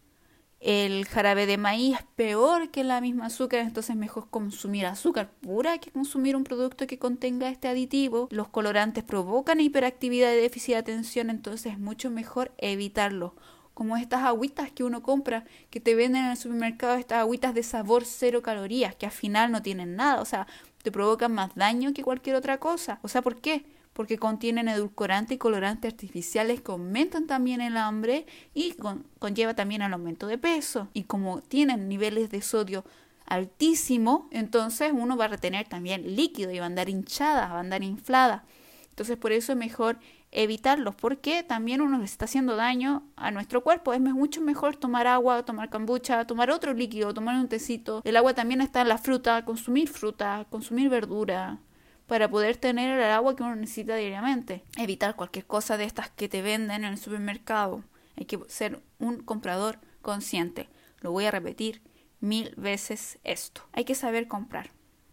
El 0.60 1.06
jarabe 1.06 1.46
de 1.46 1.58
maíz 1.58 1.96
es 1.98 2.04
peor 2.14 2.70
que 2.70 2.84
la 2.84 3.00
misma 3.00 3.26
azúcar, 3.26 3.60
entonces 3.60 3.96
mejor 3.96 4.30
consumir 4.30 4.86
azúcar 4.86 5.28
pura 5.40 5.78
que 5.78 5.90
consumir 5.90 6.36
un 6.36 6.44
producto 6.44 6.86
que 6.86 7.00
contenga 7.00 7.48
este 7.48 7.66
aditivo. 7.66 8.28
Los 8.30 8.46
colorantes 8.48 9.02
provocan 9.02 9.60
hiperactividad 9.60 10.32
y 10.32 10.36
déficit 10.36 10.74
de 10.74 10.78
atención, 10.78 11.30
entonces 11.30 11.72
es 11.72 11.80
mucho 11.80 12.10
mejor 12.10 12.52
evitarlo 12.58 13.34
como 13.82 13.96
estas 13.96 14.22
agüitas 14.22 14.70
que 14.70 14.84
uno 14.84 15.02
compra, 15.02 15.44
que 15.68 15.80
te 15.80 15.96
venden 15.96 16.26
en 16.26 16.30
el 16.30 16.36
supermercado, 16.36 16.94
estas 16.94 17.18
agüitas 17.18 17.52
de 17.52 17.64
sabor 17.64 18.04
cero 18.04 18.40
calorías, 18.40 18.94
que 18.94 19.06
al 19.06 19.12
final 19.12 19.50
no 19.50 19.60
tienen 19.60 19.96
nada, 19.96 20.22
o 20.22 20.24
sea, 20.24 20.46
te 20.84 20.92
provocan 20.92 21.34
más 21.34 21.52
daño 21.56 21.92
que 21.92 22.04
cualquier 22.04 22.36
otra 22.36 22.58
cosa. 22.58 23.00
O 23.02 23.08
sea, 23.08 23.22
¿por 23.22 23.40
qué? 23.40 23.64
Porque 23.92 24.18
contienen 24.18 24.68
edulcorantes 24.68 25.34
y 25.34 25.38
colorantes 25.38 25.92
artificiales 25.92 26.60
que 26.60 26.70
aumentan 26.70 27.26
también 27.26 27.60
el 27.60 27.76
hambre 27.76 28.24
y 28.54 28.76
conlleva 29.18 29.54
también 29.54 29.82
el 29.82 29.92
aumento 29.92 30.28
de 30.28 30.38
peso. 30.38 30.86
Y 30.92 31.02
como 31.02 31.40
tienen 31.40 31.88
niveles 31.88 32.30
de 32.30 32.40
sodio 32.40 32.84
altísimo, 33.26 34.28
entonces 34.30 34.92
uno 34.94 35.16
va 35.16 35.24
a 35.24 35.28
retener 35.28 35.66
también 35.66 36.14
líquido 36.14 36.52
y 36.52 36.60
va 36.60 36.66
a 36.66 36.68
andar 36.68 36.88
hinchada, 36.88 37.48
va 37.48 37.56
a 37.56 37.60
andar 37.60 37.82
inflada. 37.82 38.44
Entonces 38.90 39.16
por 39.16 39.32
eso 39.32 39.50
es 39.50 39.58
mejor 39.58 39.98
evitarlos 40.32 40.94
porque 40.94 41.42
también 41.42 41.82
uno 41.82 41.98
le 41.98 42.04
está 42.04 42.24
haciendo 42.24 42.56
daño 42.56 43.04
a 43.16 43.30
nuestro 43.30 43.62
cuerpo. 43.62 43.92
Es 43.92 44.00
mucho 44.00 44.40
mejor 44.40 44.76
tomar 44.76 45.06
agua, 45.06 45.44
tomar 45.44 45.70
kombucha, 45.70 46.26
tomar 46.26 46.50
otro 46.50 46.72
líquido, 46.72 47.14
tomar 47.14 47.36
un 47.36 47.48
tecito. 47.48 48.00
El 48.04 48.16
agua 48.16 48.34
también 48.34 48.60
está 48.60 48.80
en 48.80 48.88
la 48.88 48.98
fruta, 48.98 49.44
consumir 49.44 49.88
fruta, 49.88 50.46
consumir 50.50 50.88
verdura 50.88 51.60
para 52.06 52.28
poder 52.28 52.56
tener 52.56 52.98
el 52.98 53.10
agua 53.10 53.36
que 53.36 53.42
uno 53.42 53.54
necesita 53.54 53.94
diariamente. 53.94 54.64
Evitar 54.76 55.14
cualquier 55.14 55.46
cosa 55.46 55.76
de 55.76 55.84
estas 55.84 56.10
que 56.10 56.28
te 56.28 56.42
venden 56.42 56.84
en 56.84 56.92
el 56.92 56.98
supermercado. 56.98 57.84
Hay 58.16 58.24
que 58.24 58.40
ser 58.48 58.82
un 58.98 59.22
comprador 59.22 59.78
consciente. 60.00 60.68
Lo 61.00 61.12
voy 61.12 61.26
a 61.26 61.30
repetir 61.30 61.82
mil 62.20 62.54
veces 62.56 63.18
esto. 63.24 63.62
Hay 63.72 63.84
que 63.84 63.94
saber 63.94 64.28
comprar 64.28 64.70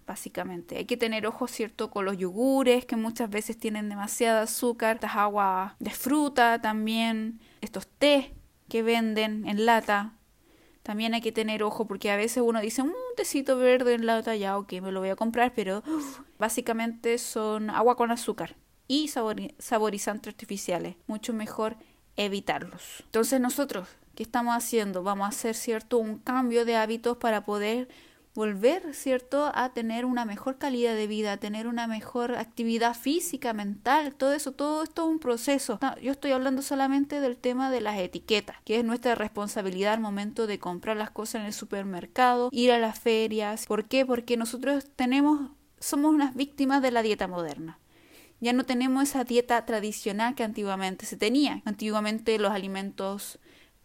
básicamente. 0.10 0.78
Hay 0.78 0.86
que 0.86 0.98
tener 0.98 1.28
ojo, 1.28 1.48
¿cierto?, 1.48 1.92
con 1.92 2.04
los 2.04 2.18
yogures, 2.18 2.84
que 2.84 2.96
muchas 2.96 3.30
veces 3.30 3.60
tienen 3.60 3.90
demasiada 3.90 4.42
azúcar, 4.42 4.96
estas 4.96 5.16
aguas 5.16 5.74
de 5.78 5.92
fruta 5.92 6.60
también, 6.60 7.40
estos 7.62 7.86
té 7.86 8.34
que 8.70 8.82
venden 8.82 9.48
en 9.48 9.68
lata. 9.68 10.16
También 10.82 11.14
hay 11.14 11.22
que 11.22 11.32
tener 11.32 11.62
ojo 11.62 11.86
porque 11.86 12.10
a 12.10 12.16
veces 12.18 12.42
uno 12.44 12.60
dice 12.60 12.82
un 12.82 12.92
tecito 13.16 13.56
verde 13.58 13.94
en 13.94 14.08
lata, 14.08 14.36
ya 14.36 14.58
ok, 14.58 14.74
me 14.82 14.92
lo 14.92 15.00
voy 15.00 15.10
a 15.10 15.16
comprar, 15.16 15.54
pero 15.54 15.84
básicamente 16.40 17.20
son 17.20 17.70
agua 17.70 17.96
con 17.96 18.10
azúcar 18.10 18.56
y 18.88 19.10
saborizantes 19.10 20.34
artificiales. 20.34 20.96
Mucho 21.06 21.34
mejor 21.34 21.78
evitarlos. 22.16 23.04
Entonces 23.06 23.40
nosotros, 23.40 23.88
¿qué 24.16 24.24
estamos 24.24 24.56
haciendo? 24.56 25.04
Vamos 25.04 25.26
a 25.26 25.30
hacer, 25.30 25.54
¿cierto?, 25.54 26.00
un 26.00 26.18
cambio 26.18 26.66
de 26.66 26.78
hábitos 26.78 27.18
para 27.18 27.46
poder 27.46 27.90
volver, 28.34 28.94
¿cierto?, 28.94 29.52
a 29.54 29.74
tener 29.74 30.06
una 30.06 30.26
mejor 30.26 30.58
calidad 30.58 30.96
de 30.96 31.08
vida, 31.08 31.34
a 31.34 31.38
tener 31.38 31.68
una 31.68 31.88
mejor 31.88 32.36
actividad 32.36 32.96
física, 32.96 33.54
mental, 33.54 34.14
todo 34.16 34.34
eso, 34.34 34.52
todo 34.52 34.84
esto 34.84 35.04
es 35.04 35.10
un 35.10 35.20
proceso. 35.20 35.80
yo 36.02 36.12
estoy 36.12 36.32
hablando 36.32 36.62
solamente 36.62 37.20
del 37.20 37.38
tema 37.38 37.72
de 37.72 37.82
las 37.82 37.98
etiquetas, 37.98 38.58
que 38.64 38.80
es 38.80 38.86
nuestra 38.86 39.16
responsabilidad 39.16 39.94
al 39.94 40.00
momento 40.00 40.48
de 40.48 40.60
comprar 40.60 40.98
las 40.98 41.12
cosas 41.12 41.42
en 41.42 41.48
el 41.48 41.54
supermercado, 41.54 42.50
ir 42.52 42.72
a 42.72 42.80
las 42.80 43.00
ferias. 43.00 43.66
¿Por 43.66 43.86
qué? 43.86 44.06
Porque 44.06 44.38
nosotros 44.38 44.86
tenemos, 44.96 45.52
somos 45.80 46.14
unas 46.14 46.36
víctimas 46.36 46.82
de 46.82 46.92
la 46.92 47.02
dieta 47.02 47.28
moderna. 47.28 47.80
Ya 48.42 48.54
no 48.54 48.64
tenemos 48.64 49.04
esa 49.04 49.26
dieta 49.26 49.66
tradicional 49.66 50.34
que 50.34 50.44
antiguamente 50.44 51.06
se 51.06 51.18
tenía. 51.18 51.62
Antiguamente 51.66 52.40
los 52.40 52.54
alimentos 52.54 53.38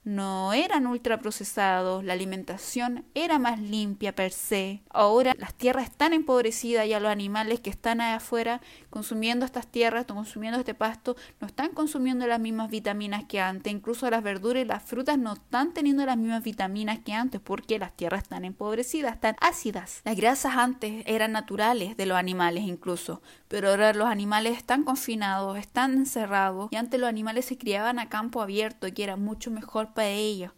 no 0.05 0.53
eran 0.53 0.87
ultraprocesados, 0.87 2.05
la 2.05 2.13
alimentación 2.13 3.05
era 3.15 3.39
más 3.39 3.59
limpia 3.59 4.15
per 4.15 4.33
se. 4.33 4.83
Ahora 4.91 5.33
las 5.39 5.55
tierras 5.55 5.85
están 5.85 6.13
empobrecidas 6.13 6.87
y 6.87 6.93
a 6.93 7.01
los 7.01 7.11
animales 7.11 7.61
que 7.61 7.71
están 7.71 8.01
allá 8.01 8.17
afuera 8.17 8.61
consumiendo 8.91 9.47
estas 9.47 9.67
tierras, 9.67 10.05
consumiendo 10.05 10.59
este 10.59 10.75
pasto, 10.75 11.17
no 11.41 11.47
están 11.47 11.71
consumiendo 11.71 12.27
las 12.27 12.39
mismas 12.39 12.71
vitaminas 12.71 13.25
que 13.25 13.41
antes. 13.41 13.73
Incluso 13.73 14.09
las 14.11 14.23
verduras 14.23 14.63
y 14.63 14.67
las 14.67 14.83
frutas 14.83 15.19
no 15.19 15.33
están 15.33 15.73
teniendo 15.73 16.05
las 16.05 16.19
mismas 16.19 16.45
vitaminas 16.45 16.99
que 17.01 17.13
antes 17.13 17.41
porque 17.41 17.79
las 17.79 17.97
tierras 17.97 18.23
están 18.23 18.45
empobrecidas, 18.45 19.15
están 19.15 19.37
ácidas. 19.41 20.03
Las 20.05 20.17
grasas 20.17 20.57
antes 20.57 21.03
eran 21.07 21.33
naturales 21.33 21.97
de 21.97 22.07
los 22.07 22.19
animales 22.19 22.65
incluso, 22.65 23.23
pero 23.55 23.71
ahora 23.71 23.93
los 23.93 24.09
animales 24.09 24.57
están 24.57 24.83
confinados, 24.83 25.57
están 25.57 25.93
encerrados 25.93 26.73
y 26.73 26.77
antes 26.77 26.99
los 26.99 27.09
animales 27.09 27.45
se 27.45 27.57
criaban 27.57 28.01
a 28.01 28.09
campo 28.09 28.43
abierto 28.43 28.93
que 28.93 29.05
era 29.05 29.15
mucho 29.15 29.53
mejor 29.53 29.95
para 29.95 30.09
ellos. 30.09 30.51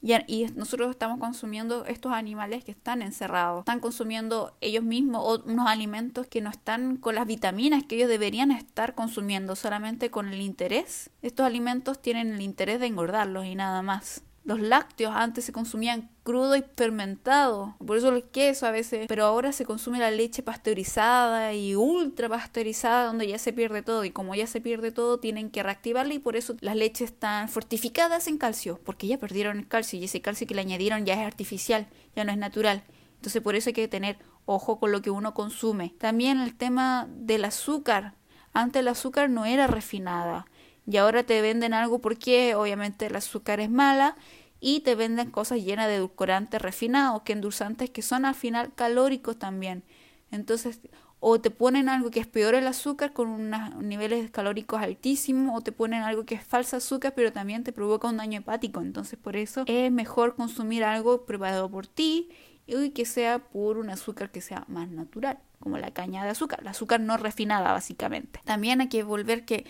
Y, 0.00 0.14
y, 0.26 0.46
nosotros 0.56 0.88
estamos 0.88 1.20
consumiendo 1.20 1.84
estos 1.84 2.12
animales 2.12 2.64
que 2.64 2.70
están 2.70 3.02
encerrados, 3.02 3.58
están 3.58 3.80
consumiendo 3.80 4.56
ellos 4.62 4.82
mismos 4.82 5.42
unos 5.44 5.66
alimentos 5.68 6.26
que 6.26 6.40
no 6.40 6.48
están 6.48 6.96
con 6.96 7.16
las 7.16 7.26
vitaminas 7.26 7.84
que 7.84 7.96
ellos 7.96 8.08
deberían 8.08 8.50
estar 8.50 8.94
consumiendo, 8.94 9.54
solamente 9.54 10.10
con 10.10 10.28
el 10.28 10.40
interés. 10.40 11.10
Estos 11.20 11.44
alimentos 11.44 12.00
tienen 12.00 12.32
el 12.32 12.40
interés 12.40 12.80
de 12.80 12.86
engordarlos 12.86 13.44
y 13.44 13.56
nada 13.56 13.82
más. 13.82 14.22
Los 14.48 14.62
lácteos 14.62 15.12
antes 15.14 15.44
se 15.44 15.52
consumían 15.52 16.08
crudo 16.22 16.56
y 16.56 16.64
fermentado, 16.74 17.76
por 17.86 17.98
eso 17.98 18.08
el 18.08 18.22
queso 18.22 18.66
a 18.66 18.70
veces, 18.70 19.06
pero 19.06 19.26
ahora 19.26 19.52
se 19.52 19.66
consume 19.66 19.98
la 19.98 20.10
leche 20.10 20.42
pasteurizada 20.42 21.52
y 21.52 21.76
ultra 21.76 22.30
pasteurizada 22.30 23.08
donde 23.08 23.28
ya 23.28 23.36
se 23.36 23.52
pierde 23.52 23.82
todo 23.82 24.06
y 24.06 24.10
como 24.10 24.34
ya 24.34 24.46
se 24.46 24.62
pierde 24.62 24.90
todo 24.90 25.20
tienen 25.20 25.50
que 25.50 25.62
reactivarla 25.62 26.14
y 26.14 26.18
por 26.18 26.34
eso 26.34 26.56
las 26.60 26.76
leches 26.76 27.10
están 27.10 27.50
fortificadas 27.50 28.26
en 28.26 28.38
calcio, 28.38 28.80
porque 28.86 29.06
ya 29.06 29.18
perdieron 29.18 29.58
el 29.58 29.68
calcio 29.68 29.98
y 29.98 30.04
ese 30.04 30.22
calcio 30.22 30.46
que 30.46 30.54
le 30.54 30.62
añadieron 30.62 31.04
ya 31.04 31.12
es 31.12 31.26
artificial, 31.26 31.86
ya 32.16 32.24
no 32.24 32.32
es 32.32 32.38
natural. 32.38 32.84
Entonces 33.16 33.42
por 33.42 33.54
eso 33.54 33.68
hay 33.68 33.74
que 33.74 33.86
tener 33.86 34.16
ojo 34.46 34.80
con 34.80 34.92
lo 34.92 35.02
que 35.02 35.10
uno 35.10 35.34
consume. 35.34 35.92
También 35.98 36.40
el 36.40 36.56
tema 36.56 37.06
del 37.10 37.44
azúcar. 37.44 38.14
Antes 38.54 38.80
el 38.80 38.88
azúcar 38.88 39.28
no 39.28 39.44
era 39.44 39.66
refinada 39.66 40.46
y 40.90 40.96
ahora 40.96 41.22
te 41.22 41.42
venden 41.42 41.74
algo 41.74 41.98
porque 42.00 42.54
obviamente 42.54 43.06
el 43.06 43.16
azúcar 43.16 43.60
es 43.60 43.70
mala 43.70 44.16
y 44.58 44.80
te 44.80 44.94
venden 44.94 45.30
cosas 45.30 45.62
llenas 45.62 45.86
de 45.86 45.96
edulcorantes 45.96 46.62
refinados, 46.62 47.22
que 47.22 47.34
endulzantes 47.34 47.90
que 47.90 48.00
son 48.02 48.24
al 48.24 48.34
final 48.34 48.72
calóricos 48.74 49.38
también. 49.38 49.84
Entonces, 50.30 50.80
o 51.20 51.40
te 51.40 51.50
ponen 51.50 51.88
algo 51.88 52.10
que 52.10 52.20
es 52.20 52.26
peor 52.26 52.54
el 52.54 52.66
azúcar 52.66 53.12
con 53.12 53.28
unos 53.28 53.76
niveles 53.76 54.30
calóricos 54.30 54.80
altísimos, 54.80 55.56
o 55.56 55.60
te 55.60 55.72
ponen 55.72 56.02
algo 56.02 56.24
que 56.24 56.36
es 56.36 56.44
falsa 56.44 56.78
azúcar, 56.78 57.12
pero 57.14 57.32
también 57.32 57.64
te 57.64 57.72
provoca 57.72 58.08
un 58.08 58.16
daño 58.16 58.38
hepático. 58.38 58.80
Entonces, 58.80 59.18
por 59.18 59.36
eso 59.36 59.64
es 59.66 59.92
mejor 59.92 60.36
consumir 60.36 60.84
algo 60.84 61.26
preparado 61.26 61.70
por 61.70 61.86
ti 61.86 62.30
y 62.66 62.90
que 62.90 63.04
sea 63.04 63.40
por 63.40 63.78
un 63.78 63.90
azúcar 63.90 64.30
que 64.30 64.40
sea 64.40 64.64
más 64.68 64.88
natural, 64.88 65.38
como 65.58 65.76
la 65.78 65.90
caña 65.92 66.24
de 66.24 66.30
azúcar, 66.30 66.62
la 66.62 66.70
azúcar 66.70 67.00
no 67.00 67.16
refinada 67.16 67.72
básicamente. 67.72 68.40
También 68.44 68.80
hay 68.80 68.88
que 68.88 69.02
volver 69.02 69.44
que 69.44 69.66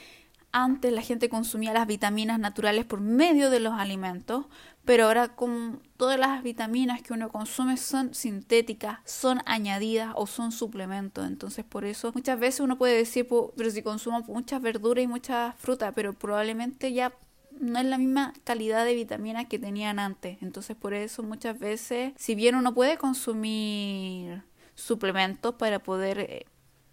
antes 0.53 0.93
la 0.93 1.03
gente 1.03 1.29
consumía 1.29 1.73
las 1.73 1.87
vitaminas 1.87 2.39
naturales 2.39 2.85
por 2.85 3.01
medio 3.01 3.51
de 3.51 3.61
los 3.61 3.75
alimentos, 3.75 4.47
pero 4.85 5.05
ahora 5.05 5.29
con 5.29 5.83
todas 5.97 6.19
las 6.19 6.43
vitaminas 6.43 7.03
que 7.03 7.13
uno 7.13 7.29
consume 7.29 7.77
son 7.77 8.15
sintéticas, 8.15 9.01
son 9.05 9.41
añadidas 9.45 10.13
o 10.17 10.27
son 10.27 10.51
suplementos. 10.51 11.27
Entonces 11.27 11.65
por 11.65 11.85
eso 11.85 12.11
muchas 12.15 12.41
veces 12.41 12.61
uno 12.61 12.79
puede 12.79 12.97
decir, 12.97 13.29
pero 13.57 13.71
si 13.71 13.83
consumo 13.83 14.21
muchas 14.29 14.63
verduras 14.63 15.05
y 15.05 15.07
mucha 15.07 15.55
fruta, 15.59 15.93
pero 15.93 16.15
probablemente 16.15 16.93
ya 16.93 17.13
no 17.61 17.79
es 17.79 17.85
la 17.85 17.99
misma 17.99 18.33
calidad 18.45 18.85
de 18.85 18.95
vitaminas 18.95 19.47
que 19.47 19.59
tenían 19.59 19.99
antes. 19.99 20.39
Entonces 20.41 20.77
por 20.77 20.95
eso 20.95 21.23
muchas 21.23 21.59
veces, 21.59 22.13
si 22.17 22.35
bien 22.35 22.55
uno 22.55 22.73
puede 22.73 22.97
consumir 22.97 24.43
suplementos 24.75 25.57
para 25.57 25.81
poder 25.81 26.21
eh, 26.21 26.47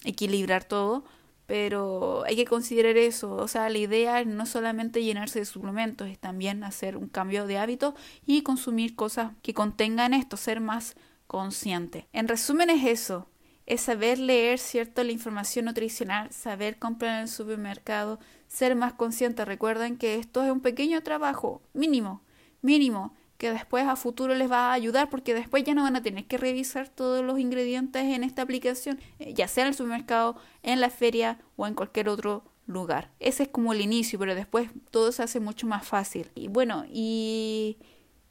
equilibrar 0.03 0.65
todo, 0.65 1.05
pero 1.45 2.23
hay 2.25 2.35
que 2.35 2.45
considerar 2.45 2.97
eso, 2.97 3.35
o 3.35 3.47
sea, 3.47 3.69
la 3.69 3.77
idea 3.77 4.21
es 4.21 4.27
no 4.27 4.45
solamente 4.45 5.03
llenarse 5.03 5.39
de 5.39 5.45
suplementos, 5.45 6.07
es 6.07 6.19
también 6.19 6.63
hacer 6.63 6.97
un 6.97 7.07
cambio 7.07 7.45
de 7.45 7.57
hábito 7.57 7.95
y 8.25 8.41
consumir 8.41 8.95
cosas 8.95 9.33
que 9.41 9.53
contengan 9.53 10.13
esto, 10.13 10.37
ser 10.37 10.59
más 10.59 10.95
consciente. 11.27 12.07
En 12.13 12.27
resumen 12.27 12.69
es 12.69 12.85
eso, 12.85 13.29
es 13.65 13.81
saber 13.81 14.19
leer, 14.19 14.59
¿cierto?, 14.59 15.03
la 15.03 15.11
información 15.11 15.65
nutricional, 15.65 16.31
saber 16.31 16.77
comprar 16.77 17.15
en 17.15 17.21
el 17.23 17.27
supermercado, 17.27 18.19
ser 18.47 18.75
más 18.75 18.93
consciente. 18.93 19.43
Recuerden 19.45 19.97
que 19.97 20.15
esto 20.15 20.43
es 20.43 20.51
un 20.51 20.61
pequeño 20.61 21.01
trabajo, 21.01 21.61
mínimo, 21.73 22.21
mínimo, 22.61 23.15
que 23.37 23.51
después 23.51 23.85
a 23.85 23.95
futuro 23.95 24.33
les 24.33 24.49
va 24.49 24.69
a 24.69 24.73
ayudar 24.73 25.09
porque 25.09 25.33
después 25.33 25.63
ya 25.63 25.73
no 25.73 25.83
van 25.83 25.95
a 25.95 26.01
tener 26.01 26.25
que 26.25 26.37
revisar 26.37 26.89
todos 26.89 27.23
los 27.23 27.39
ingredientes 27.39 28.03
en 28.03 28.23
esta 28.23 28.41
aplicación, 28.41 28.99
eh, 29.19 29.33
ya 29.33 29.47
sea 29.47 29.63
en 29.63 29.69
el 29.69 29.75
supermercado, 29.75 30.37
en 30.63 30.79
la 30.79 30.89
feria 30.89 31.39
o 31.55 31.67
en 31.67 31.73
cualquier 31.73 32.09
otro 32.09 32.43
lugar. 32.65 33.11
Ese 33.19 33.43
es 33.43 33.49
como 33.49 33.73
el 33.73 33.81
inicio, 33.81 34.17
pero 34.17 34.35
después 34.35 34.69
todo 34.89 35.11
se 35.11 35.23
hace 35.23 35.39
mucho 35.39 35.67
más 35.67 35.87
fácil. 35.87 36.31
Y 36.35 36.47
bueno, 36.47 36.85
y 36.89 37.77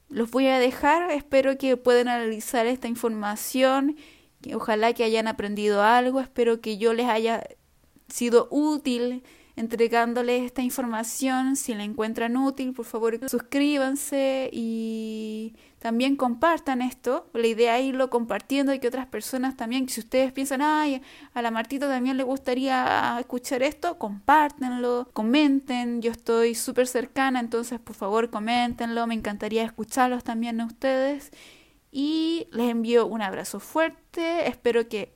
los 0.09 0.31
voy 0.31 0.47
a 0.47 0.59
dejar, 0.59 1.11
espero 1.11 1.57
que 1.57 1.77
puedan 1.77 2.07
analizar 2.07 2.65
esta 2.65 2.87
información, 2.87 3.95
ojalá 4.53 4.93
que 4.93 5.03
hayan 5.03 5.27
aprendido 5.27 5.81
algo, 5.83 6.19
espero 6.19 6.61
que 6.61 6.77
yo 6.77 6.93
les 6.93 7.07
haya 7.07 7.43
sido 8.07 8.47
útil 8.51 9.23
entregándoles 9.55 10.43
esta 10.43 10.61
información. 10.61 11.55
Si 11.55 11.73
la 11.73 11.83
encuentran 11.83 12.35
útil, 12.37 12.73
por 12.73 12.85
favor 12.85 13.19
suscríbanse 13.29 14.49
y 14.51 15.55
también 15.79 16.15
compartan 16.15 16.81
esto. 16.81 17.29
La 17.33 17.47
idea 17.47 17.77
es 17.79 17.85
irlo 17.85 18.09
compartiendo 18.09 18.73
y 18.73 18.79
que 18.79 18.87
otras 18.87 19.07
personas 19.07 19.55
también, 19.55 19.87
si 19.87 20.01
ustedes 20.01 20.31
piensan, 20.31 20.61
ay, 20.61 21.01
a 21.33 21.41
la 21.41 21.51
Martita 21.51 21.87
también 21.87 22.17
le 22.17 22.23
gustaría 22.23 23.17
escuchar 23.19 23.63
esto, 23.63 23.97
compártenlo, 23.97 25.09
comenten. 25.13 26.01
Yo 26.01 26.11
estoy 26.11 26.55
súper 26.55 26.87
cercana, 26.87 27.39
entonces 27.39 27.79
por 27.79 27.95
favor 27.95 28.29
coméntenlo. 28.29 29.07
Me 29.07 29.15
encantaría 29.15 29.63
escucharlos 29.63 30.23
también 30.23 30.59
a 30.61 30.65
ustedes. 30.65 31.31
Y 31.91 32.47
les 32.51 32.69
envío 32.71 33.05
un 33.07 33.21
abrazo 33.21 33.61
fuerte. 33.61 34.49
Espero 34.49 34.89
que 34.89 35.15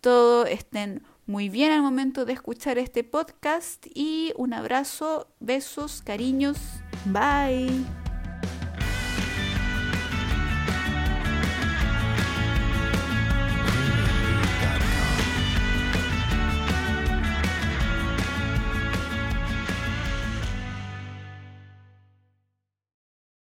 todos 0.00 0.48
estén 0.48 1.02
muy 1.30 1.48
bien 1.48 1.70
al 1.70 1.80
momento 1.80 2.24
de 2.24 2.32
escuchar 2.32 2.76
este 2.76 3.04
podcast 3.04 3.86
y 3.94 4.32
un 4.36 4.52
abrazo, 4.52 5.28
besos, 5.38 6.02
cariños, 6.02 6.58
bye. 7.04 7.99